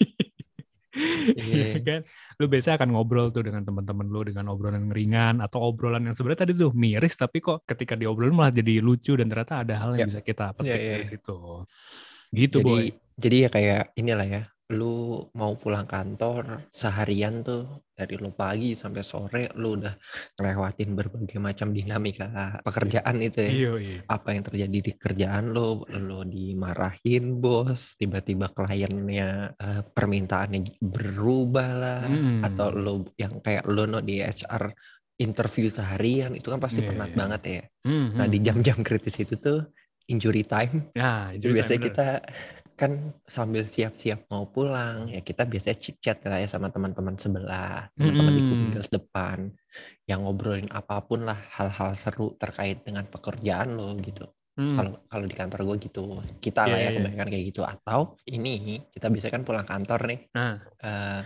Iya 0.92 1.80
kan 1.88 2.00
lu 2.36 2.44
biasanya 2.52 2.76
akan 2.80 2.90
ngobrol 2.92 3.32
tuh 3.32 3.42
dengan 3.48 3.64
teman-teman 3.64 4.06
lu 4.12 4.20
dengan 4.28 4.44
obrolan 4.52 4.92
ringan 4.92 5.40
atau 5.40 5.72
obrolan 5.72 6.04
yang 6.04 6.12
sebenarnya 6.12 6.44
tadi 6.44 6.52
tuh 6.52 6.70
miris 6.76 7.16
tapi 7.16 7.40
kok 7.40 7.64
ketika 7.64 7.96
diobrolin 7.96 8.36
malah 8.36 8.52
jadi 8.52 8.84
lucu 8.84 9.16
dan 9.16 9.32
ternyata 9.32 9.64
ada 9.64 9.74
hal 9.80 9.96
yang 9.96 10.04
Ya. 10.04 10.08
bisa 10.12 10.20
kita 10.20 10.52
petik 10.52 10.68
Ya, 10.68 10.76
ya, 10.76 10.90
dari 11.00 11.04
ya. 11.04 11.10
situ 11.16 11.36
gitu 12.32 12.58
jadi 12.60 12.64
boy 12.64 12.84
jadi 13.16 13.36
ya 13.44 13.48
kayak 13.52 13.82
inilah 13.96 14.26
ya 14.28 14.42
lu 14.72 15.20
mau 15.36 15.52
pulang 15.60 15.84
kantor 15.84 16.66
seharian 16.72 17.44
tuh 17.44 17.84
dari 17.92 18.16
lu 18.16 18.32
pagi 18.32 18.72
sampai 18.72 19.02
sore 19.04 19.42
lu 19.60 19.76
udah 19.76 19.92
ngelewatin 20.40 20.96
berbagai 20.96 21.36
macam 21.38 21.70
dinamika 21.70 22.58
pekerjaan 22.64 23.20
itu 23.20 23.38
ya 23.44 23.50
iya 23.52 23.72
iya 23.78 23.98
apa 24.08 24.28
yang 24.32 24.42
terjadi 24.42 24.78
di 24.80 24.92
kerjaan 24.96 25.52
lo, 25.52 25.84
lo 25.86 26.24
dimarahin 26.24 27.38
bos, 27.38 27.94
tiba-tiba 27.94 28.48
kliennya 28.50 29.54
eh, 29.54 29.82
permintaannya 29.84 30.80
berubah 30.80 31.70
lah, 31.76 32.00
Mm. 32.02 32.40
atau 32.42 32.72
lo 32.74 32.94
yang 33.14 33.38
kayak 33.38 33.68
lo 33.68 33.84
no 33.86 34.00
di 34.00 34.18
HR 34.18 34.72
interview 35.20 35.68
seharian 35.70 36.34
itu 36.34 36.50
kan 36.50 36.58
pasti 36.58 36.82
Iya, 36.82 36.88
penat 36.90 37.10
iya. 37.12 37.16
banget 37.16 37.42
ya. 37.46 37.62
Hmm, 37.86 38.06
Nah 38.18 38.26
hmm. 38.26 38.32
di 38.34 38.38
jam-jam 38.42 38.78
kritis 38.82 39.16
itu 39.20 39.36
tuh 39.38 39.60
injury 40.10 40.42
time, 40.42 40.90
nah 40.98 41.30
itu 41.30 41.46
biasanya 41.54 41.80
kita 41.86 42.08
kan 42.72 42.92
sambil 43.24 43.62
siap-siap 43.64 44.26
mau 44.26 44.44
pulang 44.46 45.06
ya 45.06 45.20
kita 45.20 45.44
biasanya 45.44 45.76
chit 45.76 45.96
chat 45.96 46.18
lah 46.22 46.36
ya 46.36 46.46
sama 46.46 46.68
teman-teman 46.68 47.14
sebelah, 47.14 47.86
teman-teman 47.94 48.32
di 48.32 48.40
Mm-mm. 48.40 48.50
kubikel 48.68 48.84
depan, 48.90 49.38
yang 50.04 50.20
ngobrolin 50.22 50.66
apa 50.68 51.00
pun 51.00 51.22
lah 51.22 51.38
hal-hal 51.52 51.94
seru 51.94 52.34
terkait 52.34 52.82
dengan 52.82 53.04
pekerjaan 53.04 53.72
lo 53.72 53.94
gitu 53.98 54.26
Hmm. 54.52 54.76
kalau 54.76 54.92
kalau 55.08 55.24
di 55.24 55.32
kantor 55.32 55.64
gue 55.64 55.88
gitu 55.88 56.02
kita 56.36 56.68
lah 56.68 56.76
Iya, 56.76 56.76
ya 56.76 56.90
iya. 56.92 56.96
kebanyakan 57.00 57.28
kayak 57.32 57.44
gitu 57.48 57.62
atau 57.64 58.00
ini 58.28 58.84
kita 58.92 59.08
bisa 59.08 59.32
kan 59.32 59.48
pulang 59.48 59.64
kantor 59.64 60.04
nih 60.04 60.28
Nah. 60.30 60.60
eh, 60.76 61.20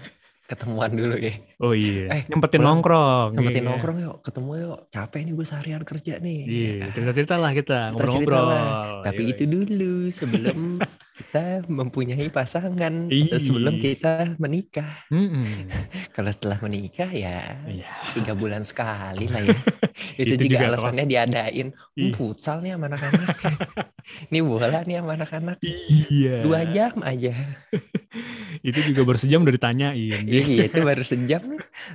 ketemuan 0.46 0.94
dulu 0.94 1.18
ya 1.18 1.34
oh 1.58 1.74
iya 1.74 2.06
Eh, 2.06 2.22
nyempetin 2.24 2.62
pulang, 2.62 2.78
nongkrong 2.78 3.34
sempetin 3.34 3.58
iya. 3.58 3.68
nongkrong 3.68 3.98
yuk 3.98 4.16
ketemu 4.22 4.50
yuk 4.62 4.78
capek 4.88 5.20
nih 5.26 5.32
gue 5.34 5.42
seharian 5.44 5.82
kerja 5.82 6.12
nih 6.16 6.38
iya 6.46 6.72
Ya, 6.78 6.86
cerita-cerita 6.94 7.34
lah 7.34 7.50
kita 7.50 7.78
ngobrol-ngobrol 7.90 8.44
lah. 8.46 8.66
tapi 9.02 9.20
Yoi. 9.20 9.32
itu 9.34 9.42
dulu 9.44 9.92
sebelum 10.08 10.58
kita 11.16 11.64
mempunyai 11.66 12.28
pasangan 12.28 13.08
atau 13.08 13.38
sebelum 13.40 13.80
kita 13.80 14.36
menikah. 14.36 15.08
Mm-mm. 15.08 15.44
kalau 16.16 16.28
setelah 16.28 16.60
menikah 16.60 17.08
ya 17.08 17.56
Iya. 17.64 17.88
tiga 18.12 18.36
bulan 18.36 18.60
sekali 18.62 19.24
lah 19.26 19.40
ya. 19.40 19.56
Itu, 20.20 20.36
Itu 20.36 20.44
juga, 20.44 20.60
juga 20.60 20.66
alasannya 20.72 21.04
diadain. 21.08 21.68
Ih. 21.96 22.08
"Hmm, 22.08 22.12
futsal 22.12 22.60
nih 22.60 22.76
sama 22.76 22.92
anak-anak. 22.92 23.36
Ini 24.30 24.38
bola 24.40 24.80
nih 24.84 24.96
sama 25.00 25.12
anak-anak. 25.16 25.56
Iya. 25.64 26.36
dua 26.44 26.60
jam 26.68 26.94
aja. 27.02 27.32
Itu 28.60 28.78
juga 28.92 29.00
baru 29.02 29.18
sejam 29.18 29.40
udah 29.42 29.54
ditanyain. 29.54 30.22
iya 30.24 30.68
itu 30.68 30.80
baru 30.80 31.02
sejam. 31.02 31.42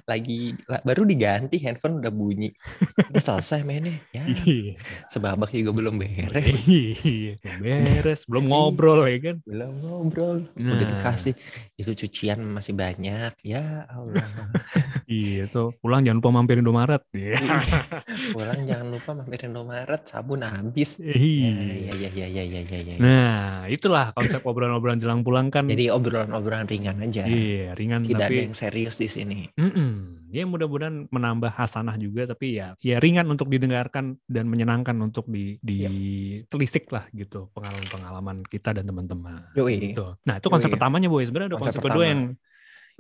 Lagi 0.06 0.54
la- 0.66 0.82
baru 0.82 1.06
diganti 1.06 1.58
handphone 1.62 2.02
udah 2.02 2.12
bunyi. 2.12 2.52
Udah 3.10 3.22
selesai 3.22 3.62
mainnya. 3.62 3.96
Ya 4.12 4.26
Iya. 4.26 4.76
sebabak 5.08 5.54
juga 5.54 5.72
belum 5.72 5.96
beres. 5.98 6.64
Iya, 6.66 7.38
belum 7.42 7.60
beres, 7.62 8.22
belum 8.26 8.46
ngobrol 8.50 9.08
ya 9.12 9.20
kan. 9.20 9.36
belum 9.44 9.74
ngobrol 9.80 10.38
udah 10.54 10.76
Nah. 10.76 10.90
dikasih 10.96 11.34
itu 11.76 11.92
cucian 11.98 12.40
masih 12.42 12.72
banyak 12.74 13.36
ya 13.42 13.84
Allah 13.88 14.24
Iya, 15.12 15.44
tuh 15.46 15.76
pulang 15.78 16.02
jangan 16.02 16.24
lupa 16.24 16.32
mampir 16.32 16.56
Indomaret. 16.58 17.04
Iya. 17.12 17.36
pulang 18.36 18.64
jangan 18.64 18.88
lupa 18.88 19.12
mampir 19.12 19.44
Indomaret 19.44 20.02
sabun 20.06 20.42
habis 20.42 20.96
Iya. 20.98 21.52
ya 21.92 21.94
ya 21.98 22.10
ya 22.10 22.28
ya 22.30 22.44
ya 22.44 22.44
ya 22.46 22.62
ya, 22.64 22.80
ya. 22.80 22.96
Nah, 22.96 23.42
itulah 23.68 24.14
konsep 24.14 24.40
obrolan-obrolan 24.42 24.98
jelang 24.98 25.22
pulang 25.22 25.48
kan. 25.48 25.68
jadi 25.68 25.92
obrolan-obrolan 25.92 26.64
ringan 26.66 27.02
aja 27.02 27.28
iya, 27.28 27.74
ringan 27.74 28.04
tidak 28.04 28.24
ada 28.24 28.30
tapi 28.30 28.46
yang 28.46 28.56
serius 28.56 28.96
di 28.96 29.08
sini 29.08 29.52
Mm-mm. 29.54 30.21
Ya 30.32 30.48
mudah-mudahan 30.48 31.12
menambah 31.12 31.52
hasanah 31.52 31.96
juga 31.96 32.24
tapi 32.26 32.58
ya 32.58 32.74
ya 32.80 32.98
ringan 32.98 33.28
untuk 33.28 33.52
didengarkan 33.52 34.16
dan 34.26 34.48
menyenangkan 34.48 34.96
untuk 34.98 35.28
di 35.28 35.60
ditelisik 35.62 36.88
lah 36.90 37.06
gitu 37.12 37.52
pengalaman-pengalaman 37.52 38.48
kita 38.48 38.72
dan 38.72 38.88
teman-teman. 38.88 39.52
Gitu. 39.54 40.16
Nah, 40.24 40.40
itu 40.40 40.48
konsep 40.48 40.72
Yoi. 40.72 40.76
pertamanya 40.76 41.08
boy. 41.08 41.24
Sebenarnya 41.24 41.50
ada 41.54 41.58
Konsep 41.60 41.76
konsep, 41.78 41.86
kedua 41.92 42.06
yang 42.08 42.22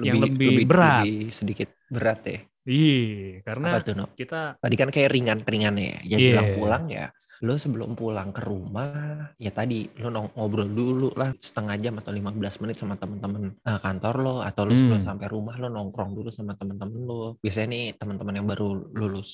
Yang 0.01 0.17
lebih 0.27 0.65
berat. 0.65 1.03
lebih 1.05 1.29
sedikit 1.29 1.69
berat 1.87 2.19
ya 2.25 2.39
iya, 2.63 3.41
karena 3.41 3.77
tuh 3.81 3.93
no 3.93 4.05
kita 4.13 4.55
tadi 4.57 4.75
kan 4.77 4.89
kayak 4.89 5.09
ringan-ringan 5.11 5.75
ya 5.77 5.97
ya 6.05 6.17
Iya. 6.17 6.29
bilang 6.31 6.47
pulang 6.57 6.83
ya 6.89 7.05
lo 7.41 7.57
sebelum 7.57 7.97
pulang 7.97 8.29
ke 8.29 8.41
rumah 8.41 9.33
ya 9.35 9.49
tadi 9.49 9.89
lo 9.97 10.09
nong- 10.09 10.37
ngobrol 10.37 10.69
dulu 10.69 11.09
lah 11.17 11.33
setengah 11.33 11.75
jam 11.77 11.97
atau 11.97 12.13
15 12.13 12.61
menit 12.61 12.77
sama 12.77 12.93
temen-temen 12.95 13.57
eh, 13.57 13.79
kantor 13.81 14.15
lo 14.21 14.35
atau 14.41 14.63
lo 14.63 14.73
sebelum 14.73 15.01
Hmm. 15.01 15.09
sampai 15.09 15.25
rumah 15.25 15.57
lo 15.57 15.67
nongkrong 15.67 16.13
dulu 16.13 16.29
sama 16.29 16.53
temen-temen 16.53 17.01
lo 17.01 17.41
biasanya 17.41 17.67
nih 17.73 17.85
teman-teman 17.97 18.37
yang 18.37 18.45
baru 18.45 18.69
lulus 18.93 19.31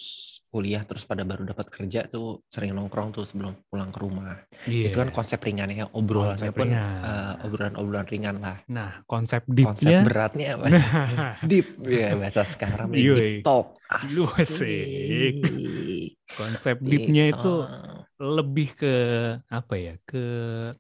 kuliah 0.58 0.82
terus 0.90 1.06
pada 1.06 1.22
baru 1.22 1.46
dapat 1.46 1.70
kerja 1.70 2.10
tuh 2.10 2.42
sering 2.50 2.74
nongkrong 2.74 3.14
tuh 3.14 3.30
sebelum 3.30 3.54
pulang 3.70 3.94
ke 3.94 4.00
rumah 4.02 4.42
iya. 4.66 4.90
itu 4.90 4.98
kan 4.98 5.14
konsep 5.14 5.38
ringannya 5.38 5.86
obrolannya 5.94 6.50
Konsep 6.50 6.58
pun 6.58 6.70
ringan. 6.74 7.02
eh, 7.06 7.46
obrolan-obrolan 7.46 8.08
ringan 8.10 8.36
lah 8.42 8.58
Nah, 8.74 9.06
konsep 9.06 9.46
konsep 9.46 9.86
deepnya 9.86 9.98
beratnya 10.02 10.48
apa 10.58 10.66
deep 11.50 11.68
ya 11.86 12.18
bahasa 12.18 12.42
sekarang 12.50 12.90
nih 12.90 13.02
Yoi. 13.06 13.16
deep 13.16 13.46
talk 13.46 13.78
asik. 13.88 15.38
konsep 16.34 16.76
deepnya 16.82 17.32
itu 17.32 17.54
lebih 18.18 18.74
ke 18.74 18.94
apa 19.46 19.74
ya? 19.78 19.94
Ke 20.02 20.26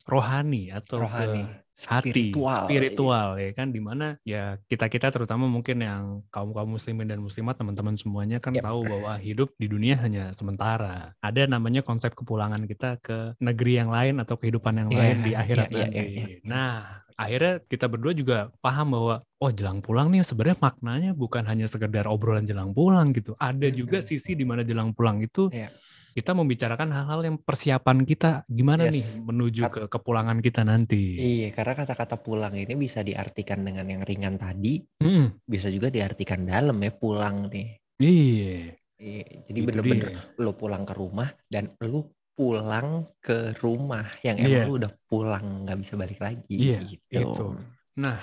rohani 0.10 0.74
atau 0.74 1.06
rohani 1.06 1.46
ke 1.46 1.67
hati 1.86 2.34
spiritual 2.34 2.66
spiritual 2.66 3.28
ya 3.38 3.54
kan 3.54 3.70
di 3.70 3.78
mana 3.78 4.18
ya 4.26 4.58
kita 4.66 4.90
kita 4.90 5.14
terutama 5.14 5.46
mungkin 5.46 5.78
yang 5.78 6.04
kaum 6.34 6.50
kaum 6.50 6.74
muslimin 6.74 7.06
dan 7.06 7.22
muslimat 7.22 7.54
teman-teman 7.54 7.94
semuanya 7.94 8.42
kan 8.42 8.58
Yap. 8.58 8.66
tahu 8.66 8.82
bahwa 8.82 9.14
hidup 9.22 9.54
di 9.62 9.70
dunia 9.70 9.94
hanya 10.02 10.34
sementara 10.34 11.14
ada 11.22 11.42
namanya 11.46 11.86
konsep 11.86 12.18
kepulangan 12.18 12.66
kita 12.66 12.98
ke 12.98 13.38
negeri 13.38 13.78
yang 13.78 13.94
lain 13.94 14.18
atau 14.18 14.42
kehidupan 14.42 14.74
yang 14.74 14.90
Iya, 14.90 14.98
lain 14.98 15.18
di 15.22 15.32
akhirat 15.38 15.68
iya, 15.70 15.78
iya, 15.78 15.84
nanti 15.86 16.00
iya, 16.02 16.26
iya. 16.34 16.38
nah 16.42 16.74
akhirnya 17.14 17.54
kita 17.66 17.86
berdua 17.90 18.14
juga 18.14 18.38
paham 18.62 18.94
bahwa 18.98 19.16
oh 19.38 19.52
jelang 19.54 19.82
pulang 19.82 20.10
nih 20.10 20.26
sebenarnya 20.26 20.58
maknanya 20.58 21.12
bukan 21.14 21.46
hanya 21.46 21.70
sekedar 21.70 22.06
obrolan 22.10 22.46
jelang 22.46 22.74
pulang 22.74 23.14
gitu 23.14 23.38
ada 23.38 23.70
juga 23.70 24.02
Mm-mm. 24.02 24.10
sisi 24.10 24.34
di 24.34 24.46
mana 24.46 24.66
jelang 24.66 24.94
pulang 24.98 25.22
itu 25.22 25.50
Iya. 25.54 25.70
Kita 26.18 26.34
membicarakan 26.34 26.90
hal-hal 26.90 27.22
yang 27.22 27.38
persiapan 27.38 28.02
kita 28.02 28.42
gimana 28.50 28.90
Yes. 28.90 28.94
nih 28.98 29.06
menuju 29.22 29.62
Kat- 29.70 29.74
ke 29.78 29.82
kepulangan 29.86 30.42
kita 30.42 30.66
nanti 30.66 31.14
Iya, 31.14 31.54
karena 31.54 31.78
kata-kata 31.78 32.18
pulang 32.18 32.58
ini 32.58 32.74
bisa 32.74 33.06
diartikan 33.06 33.62
dengan 33.62 33.86
yang 33.86 34.02
ringan 34.02 34.34
tadi, 34.42 34.82
Mm-mm. 34.98 35.46
bisa 35.46 35.70
juga 35.70 35.94
diartikan 35.94 36.42
dalam 36.42 36.74
ya 36.82 36.90
pulang 36.90 37.54
nih. 37.54 37.70
Iya. 38.02 38.74
Iya, 38.98 39.26
jadi 39.46 39.60
bener-bener 39.62 40.10
lo 40.42 40.58
pulang 40.58 40.82
ke 40.82 40.98
rumah 40.98 41.30
dan 41.46 41.78
lo 41.86 42.18
pulang 42.34 43.06
ke 43.22 43.54
rumah 43.62 44.10
yang 44.26 44.42
Iya. 44.42 44.66
emang 44.66 44.66
lo 44.66 44.74
udah 44.82 44.92
pulang 45.06 45.46
nggak 45.70 45.78
bisa 45.86 45.94
balik 45.94 46.18
lagi. 46.18 46.58
Iya, 46.58 46.82
gitu. 46.82 47.14
itu. 47.14 47.46
Nah, 47.94 48.18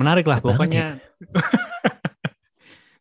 menarik 0.00 0.24
lah 0.24 0.40
banget 0.40 0.48
pokoknya. 0.56 0.86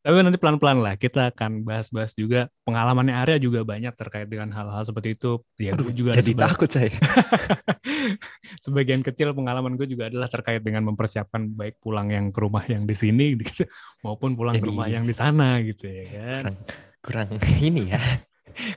Tapi 0.05 0.21
nanti 0.21 0.37
pelan-pelan 0.37 0.85
lah 0.85 0.93
kita 0.95 1.33
akan 1.33 1.65
bahas-bahas 1.65 2.13
juga 2.13 2.45
pengalamannya 2.61 3.17
Arya 3.17 3.41
juga 3.41 3.65
banyak 3.65 3.89
terkait 3.97 4.29
dengan 4.29 4.53
hal-hal 4.53 4.85
seperti 4.85 5.17
itu. 5.17 5.41
Ya 5.57 5.73
Aduh, 5.73 5.89
juga 5.89 6.13
jadi 6.13 6.29
seba- 6.29 6.45
takut 6.45 6.69
saya. 6.69 6.93
sebagian 8.65 9.01
kecil 9.01 9.33
pengalaman 9.33 9.73
gue 9.75 9.87
juga 9.87 10.07
adalah 10.07 10.29
terkait 10.29 10.61
dengan 10.61 10.85
mempersiapkan 10.85 11.49
baik 11.49 11.81
pulang 11.81 12.09
yang 12.09 12.29
ke 12.29 12.37
rumah 12.37 12.61
yang 12.65 12.85
di 12.85 12.93
sini 12.93 13.33
gitu, 13.41 13.65
maupun 14.01 14.37
pulang 14.37 14.53
ke 14.53 14.61
Jadi- 14.61 14.69
rumah 14.69 14.87
yang 14.87 15.03
di 15.03 15.15
sana 15.15 15.57
gitu 15.61 15.89
ya 15.89 16.05
kan. 16.05 16.53
kurang 17.01 17.27
kurang 17.33 17.57
ini 17.61 17.83
ya. 17.89 18.01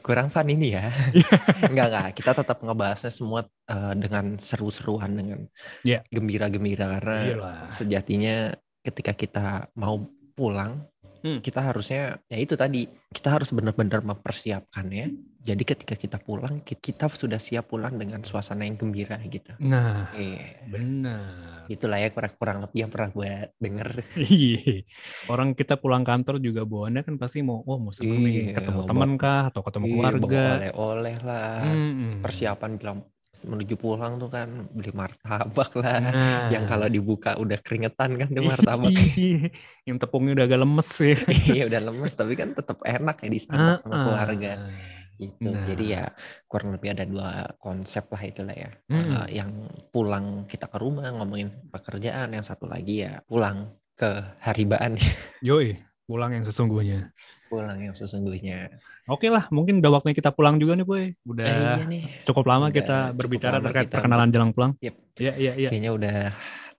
Kurang 0.03 0.27
fun 0.27 0.49
ini 0.49 0.75
ya. 0.75 0.91
enggak 1.71 1.87
enggak, 1.87 2.09
kita 2.17 2.33
tetap 2.35 2.59
ngebahasnya 2.61 3.13
semua 3.15 3.47
eh, 3.69 3.95
dengan 3.95 4.35
seru-seruan 4.35 5.13
dengan 5.13 5.47
Iya. 5.87 6.03
gembira-gembira 6.11 6.99
karena 6.99 7.17
Iyalah. 7.23 7.59
sejatinya 7.71 8.37
ketika 8.83 9.13
kita 9.15 9.47
mau 9.79 10.03
pulang 10.35 10.83
Hmm. 11.19 11.43
kita 11.43 11.61
harusnya 11.61 12.23
ya 12.27 12.39
itu 12.39 12.55
tadi 12.55 12.87
kita 13.11 13.29
harus 13.35 13.51
benar-benar 13.51 14.07
mempersiapkannya 14.07 15.07
jadi 15.39 15.63
ketika 15.65 15.95
kita 15.95 16.19
pulang 16.19 16.61
ki- 16.61 16.79
kita 16.79 17.09
sudah 17.09 17.41
siap 17.41 17.67
pulang 17.67 17.97
dengan 17.97 18.21
suasana 18.23 18.63
yang 18.63 18.77
gembira 18.77 19.19
gitu 19.25 19.51
Nah, 19.59 20.15
eh 20.15 20.63
benar. 20.67 21.67
itulah 21.67 21.99
ya 21.99 22.09
kurang 22.09 22.33
kurang 22.37 22.59
lebih 22.63 22.79
yang 22.81 22.91
pernah 22.91 23.11
gue 23.11 23.33
denger 23.57 23.89
Iya. 24.15 24.87
Orang 25.27 25.53
kita 25.53 25.75
pulang 25.77 26.07
kantor 26.07 26.39
juga 26.39 26.63
bawaannya 26.63 27.03
kan 27.03 27.15
pasti 27.17 27.43
mau 27.43 27.61
oh 27.63 27.79
mau 27.79 27.91
nih 27.93 28.55
Iya, 28.55 28.55
ketemu 28.57 28.81
teman 28.87 29.11
kah 29.17 29.51
atau 29.51 29.61
ketemu 29.67 29.85
keluarga. 29.91 30.43
oleh-oleh 30.55 31.17
lah 31.25 31.61
Mm-mm. 31.67 32.23
persiapan 32.23 32.71
bilang 32.77 32.99
menuju 33.45 33.75
pulang 33.75 34.17
tuh 34.17 34.27
kan 34.27 34.49
beli 34.69 34.91
martabak 34.91 35.71
lah 35.75 36.01
Nah. 36.01 36.49
yang 36.49 36.65
kalau 36.65 36.87
dibuka 36.87 37.35
udah 37.35 37.59
keringetan 37.59 38.17
kan 38.17 38.27
tuh 38.27 38.43
martabak 38.51 38.91
Iya, 39.15 39.53
yang 39.85 39.97
tepungnya 39.97 40.35
udah 40.35 40.47
agak 40.47 40.61
lemes 40.61 40.91
ya. 40.99 41.17
iya 41.55 41.63
udah 41.67 41.81
lemes 41.85 42.13
tapi 42.13 42.33
kan 42.33 42.51
tetap 42.51 42.83
enak 42.83 43.17
ya 43.19 43.29
disantap 43.29 43.79
sama 43.79 43.93
Ah, 43.93 44.03
keluarga 44.03 44.51
ah. 44.57 44.71
gitu 45.15 45.51
Nah. 45.51 45.67
jadi 45.67 45.85
ya 45.85 46.05
kurang 46.45 46.73
lebih 46.73 46.89
ada 46.91 47.03
dua 47.03 47.29
konsep 47.57 48.07
lah 48.07 48.23
itulah 48.23 48.55
ya 48.55 48.71
Mm. 48.87 48.97
Eh, 48.97 49.27
yang 49.37 49.51
pulang 49.89 50.27
kita 50.45 50.65
ke 50.65 50.79
rumah 50.79 51.11
ngomongin 51.11 51.53
pekerjaan 51.69 52.33
yang 52.33 52.43
satu 52.43 52.65
lagi 52.65 53.03
ya 53.03 53.21
pulang 53.23 53.69
ke 53.93 54.09
haribaan 54.41 54.95
Yoi, 55.43 55.75
pulang 56.03 56.33
yang 56.33 56.43
sesungguhnya. 56.43 57.11
Pulang 57.49 57.79
yang 57.81 57.97
sesungguhnya 57.97 58.69
Oke 59.09 59.33
lah, 59.33 59.49
mungkin 59.49 59.81
udah 59.81 59.89
waktunya 59.97 60.13
kita 60.13 60.37
pulang 60.37 60.61
juga 60.61 60.77
nih, 60.77 60.85
Boy. 60.85 61.05
Udah 61.25 61.45
Eh, 61.49 61.57
iya 61.57 61.85
nih 61.89 62.03
cukup 62.29 62.45
lama 62.45 62.69
Udah 62.69 62.77
kita 62.77 62.97
berbicara 63.17 63.57
lama 63.57 63.65
terkait 63.65 63.89
kita 63.89 63.95
perkenalan 63.97 64.29
jelang 64.29 64.53
pulang. 64.53 64.73
Yep. 64.85 64.95
Iya, 65.17 65.33
iya, 65.41 65.53
iya. 65.57 65.69
kayaknya 65.73 65.93
udah 65.97 66.17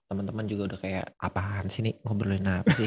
teman-teman 0.06 0.44
juga 0.46 0.62
udah 0.70 0.78
kayak 0.78 1.06
apaan 1.18 1.66
sih 1.68 1.82
nih 1.82 1.94
ngobrolin 2.02 2.42
apa 2.42 2.70
sih 2.72 2.86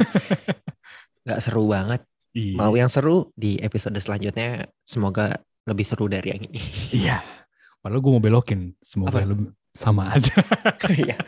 nggak 1.24 1.40
seru 1.40 1.68
banget 1.68 2.04
Iya. 2.34 2.58
mau 2.58 2.74
yang 2.74 2.90
seru 2.90 3.30
di 3.32 3.62
episode 3.62 3.94
selanjutnya 4.02 4.66
semoga 4.82 5.38
lebih 5.64 5.86
seru 5.86 6.10
dari 6.10 6.34
yang 6.34 6.42
ini 6.50 6.60
Iya. 7.06 7.22
Padahal 7.78 8.00
gue 8.00 8.12
mau 8.12 8.24
belokin, 8.24 8.74
semoga 8.80 9.20
Apa? 9.20 9.28
lebih 9.28 9.52
sama 9.72 10.08
aja. 10.12 10.34
Iya. 11.04 11.20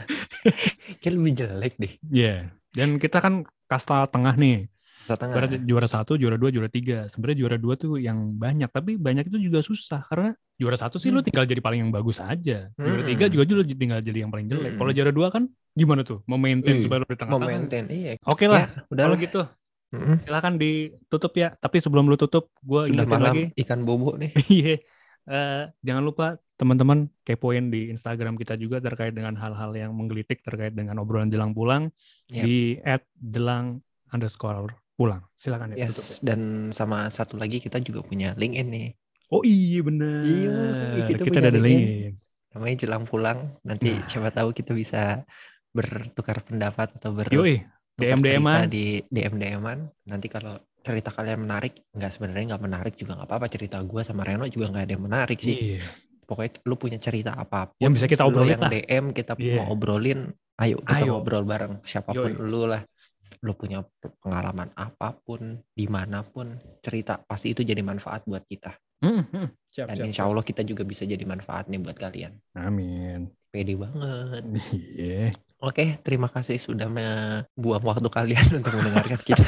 kayak 0.98 1.14
lebih 1.14 1.34
jelek 1.36 1.74
deh 1.78 1.94
Iya. 2.10 2.50
Dan 2.72 2.98
kita 2.98 3.20
kan 3.20 3.44
kasta 3.66 4.04
tengah 4.10 4.36
nih. 4.36 4.68
Setengah 5.06 5.34
Ibaratnya 5.38 5.60
juara 5.64 5.88
satu, 5.88 6.18
juara 6.18 6.36
dua, 6.36 6.50
juara 6.50 6.68
tiga. 6.68 7.06
Sebenarnya 7.08 7.38
juara 7.46 7.58
dua 7.58 7.74
tuh 7.78 7.96
yang 7.98 8.34
banyak, 8.34 8.70
tapi 8.70 8.98
banyak 8.98 9.30
itu 9.30 9.38
juga 9.40 9.62
susah 9.62 10.02
karena 10.06 10.34
juara 10.58 10.76
satu 10.76 10.98
sih 10.98 11.14
lu 11.14 11.22
Hmm. 11.22 11.28
tinggal 11.30 11.46
jadi 11.46 11.62
paling 11.62 11.80
yang 11.86 11.94
bagus 11.94 12.18
aja. 12.18 12.74
Juara 12.74 13.02
Hmm. 13.06 13.10
tiga 13.10 13.26
juga 13.30 13.44
lu 13.54 13.64
tinggal 13.64 14.00
jadi 14.02 14.26
yang 14.26 14.32
paling 14.34 14.48
jelek. 14.50 14.76
Hmm. 14.76 14.80
Kalau 14.82 14.92
juara 14.92 15.12
dua 15.14 15.28
kan 15.30 15.44
gimana 15.72 16.02
tuh? 16.02 16.26
Memaintain 16.26 16.82
Ih, 16.82 16.84
supaya 16.84 17.00
lu 17.02 17.08
di 17.08 17.16
tengah-tengah. 17.16 17.46
Momentin 17.46 17.84
iya 17.90 18.12
Oke 18.26 18.46
lah, 18.50 18.66
Ya, 18.66 18.86
udah 18.90 19.04
kalau 19.06 19.18
gitu 19.20 19.42
Mm-mm. 19.94 20.16
silakan 20.26 20.54
ditutup 20.58 21.32
ya. 21.38 21.54
Tapi 21.54 21.78
sebelum 21.80 22.10
lu 22.10 22.18
tutup, 22.18 22.50
gue 22.60 22.90
ingetin 22.90 23.12
malam 23.16 23.36
lagi. 23.38 23.44
ikan 23.62 23.86
bobo 23.86 24.18
nih. 24.18 24.32
Iya. 24.52 24.76
Eh, 25.26 25.64
jangan 25.82 26.04
lupa 26.06 26.38
teman-teman 26.56 27.10
kepoin 27.26 27.68
di 27.68 27.90
Instagram 27.90 28.38
kita 28.38 28.56
juga 28.56 28.78
terkait 28.80 29.12
dengan 29.12 29.34
hal-hal 29.36 29.74
yang 29.74 29.92
menggelitik 29.92 30.40
terkait 30.46 30.72
dengan 30.72 31.02
obrolan 31.02 31.28
jelang 31.28 31.52
pulang 31.52 31.90
Yap. 32.32 32.46
di 32.46 32.78
@jelang 33.20 33.82
underscore 34.14 34.85
pulang. 34.96 35.22
Silakan 35.34 35.72
ya. 35.72 35.86
tutup. 35.86 35.92
Yes, 35.92 36.20
dan 36.20 36.40
sama 36.72 37.08
satu 37.08 37.36
lagi 37.36 37.60
kita 37.60 37.78
juga 37.80 38.00
punya 38.02 38.32
LinkedIn 38.34 38.68
nih. 38.68 38.88
Oh 39.28 39.42
iya 39.42 39.80
benar. 39.82 40.22
Iya, 40.22 40.56
kita 41.04 41.08
kita 41.12 41.24
punya 41.26 41.40
ada 41.44 41.52
LinkedIn. 41.54 41.66
link. 41.66 42.16
Namanya 42.52 42.76
jelang 42.78 43.04
pulang. 43.04 43.40
Nanti 43.62 43.92
Nah. 43.92 44.08
siapa 44.08 44.30
tahu 44.30 44.50
kita 44.52 44.72
bisa 44.72 45.22
bertukar 45.70 46.40
pendapat 46.42 46.96
atau 46.96 47.12
ber 47.12 47.28
Yoi, 47.28 47.60
DM-DM-an. 47.94 48.64
cerita 48.64 48.68
di 48.68 48.86
DM 49.06 49.36
DM-an. 49.36 49.80
Nanti 50.06 50.28
kalau 50.28 50.56
cerita 50.80 51.10
kalian 51.10 51.42
menarik, 51.42 51.84
nggak 51.90 52.12
sebenarnya 52.12 52.56
nggak 52.56 52.64
menarik 52.64 52.94
juga 52.96 53.18
nggak 53.18 53.28
apa-apa. 53.28 53.48
Cerita 53.50 53.82
gua 53.82 54.02
sama 54.02 54.24
Reno 54.24 54.48
juga 54.48 54.72
nggak 54.72 54.84
ada 54.84 54.94
yang 54.94 55.04
menarik 55.04 55.38
sih. 55.38 55.76
Iya. 55.76 55.84
Pokoknya 56.24 56.64
lu 56.64 56.76
punya 56.76 56.98
cerita 56.98 57.34
apa 57.34 57.70
pun. 57.70 57.78
Yang 57.78 57.92
bisa 57.94 58.06
kita 58.08 58.24
lu 58.24 58.30
obrolin 58.32 58.52
yang 58.52 58.62
lah. 58.62 58.72
DM 58.72 59.06
kita 59.12 59.34
Iya. 59.36 59.56
mau 59.58 59.66
obrolin 59.70 60.20
Ayo 60.56 60.80
kita 60.80 61.04
Ayo. 61.04 61.20
ngobrol 61.20 61.44
bareng 61.44 61.84
siapa 61.84 62.16
pun 62.16 62.32
Yoi. 62.32 62.40
lu 62.40 62.64
lah. 62.64 62.80
Lu 63.42 63.54
punya 63.54 63.84
pengalaman 64.22 64.70
apa 64.78 65.14
pun, 65.26 65.60
di 65.74 65.86
mana 65.86 66.22
pun, 66.22 66.58
cerita 66.82 67.22
pasti 67.22 67.54
itu 67.54 67.62
jadi 67.62 67.82
manfaat 67.82 68.26
buat 68.26 68.46
kita. 68.46 68.74
Hmm, 69.04 69.24
hmm. 69.28 69.48
Siap, 69.70 69.88
Dan 69.92 69.98
siap, 70.00 70.08
insya 70.08 70.24
Allah 70.26 70.46
kita 70.46 70.62
juga 70.64 70.88
bisa 70.88 71.04
jadi 71.04 71.22
manfaat 71.28 71.68
nih 71.68 71.82
buat 71.84 71.98
kalian. 72.00 72.34
Amin. 72.56 73.30
Pede 73.52 73.76
banget. 73.76 74.44
Iya. 74.72 75.32
Oke, 75.64 75.98
terima 76.04 76.28
kasih 76.28 76.60
sudah 76.60 76.92
membuang 76.92 77.84
waktu 77.84 78.10
kalian 78.12 78.48
untuk 78.60 78.76
mendengarkan 78.76 79.20
kita. 79.24 79.48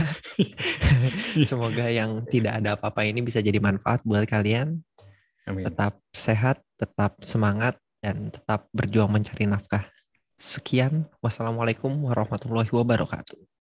Semoga 1.50 1.92
yang 1.92 2.24
tidak 2.32 2.63
ada 2.63 2.80
apa-apa 2.80 3.04
ini 3.04 3.20
bisa 3.20 3.44
jadi 3.44 3.60
manfaat 3.60 4.04
buat 4.08 4.24
kalian. 4.24 4.80
Amin. 5.48 5.63
Tetap 5.68 6.00
sehat, 6.12 6.60
tetap 6.80 7.20
semangat, 7.24 7.80
dan 8.04 8.32
tetap 8.32 8.68
berjuang 8.72 9.12
mencari 9.12 9.48
nafkah. 9.48 9.88
Sekian, 10.38 11.10
wassalamualaikum 11.20 11.92
warahmatullahi 12.08 12.70
wabarakatuh. 12.70 13.57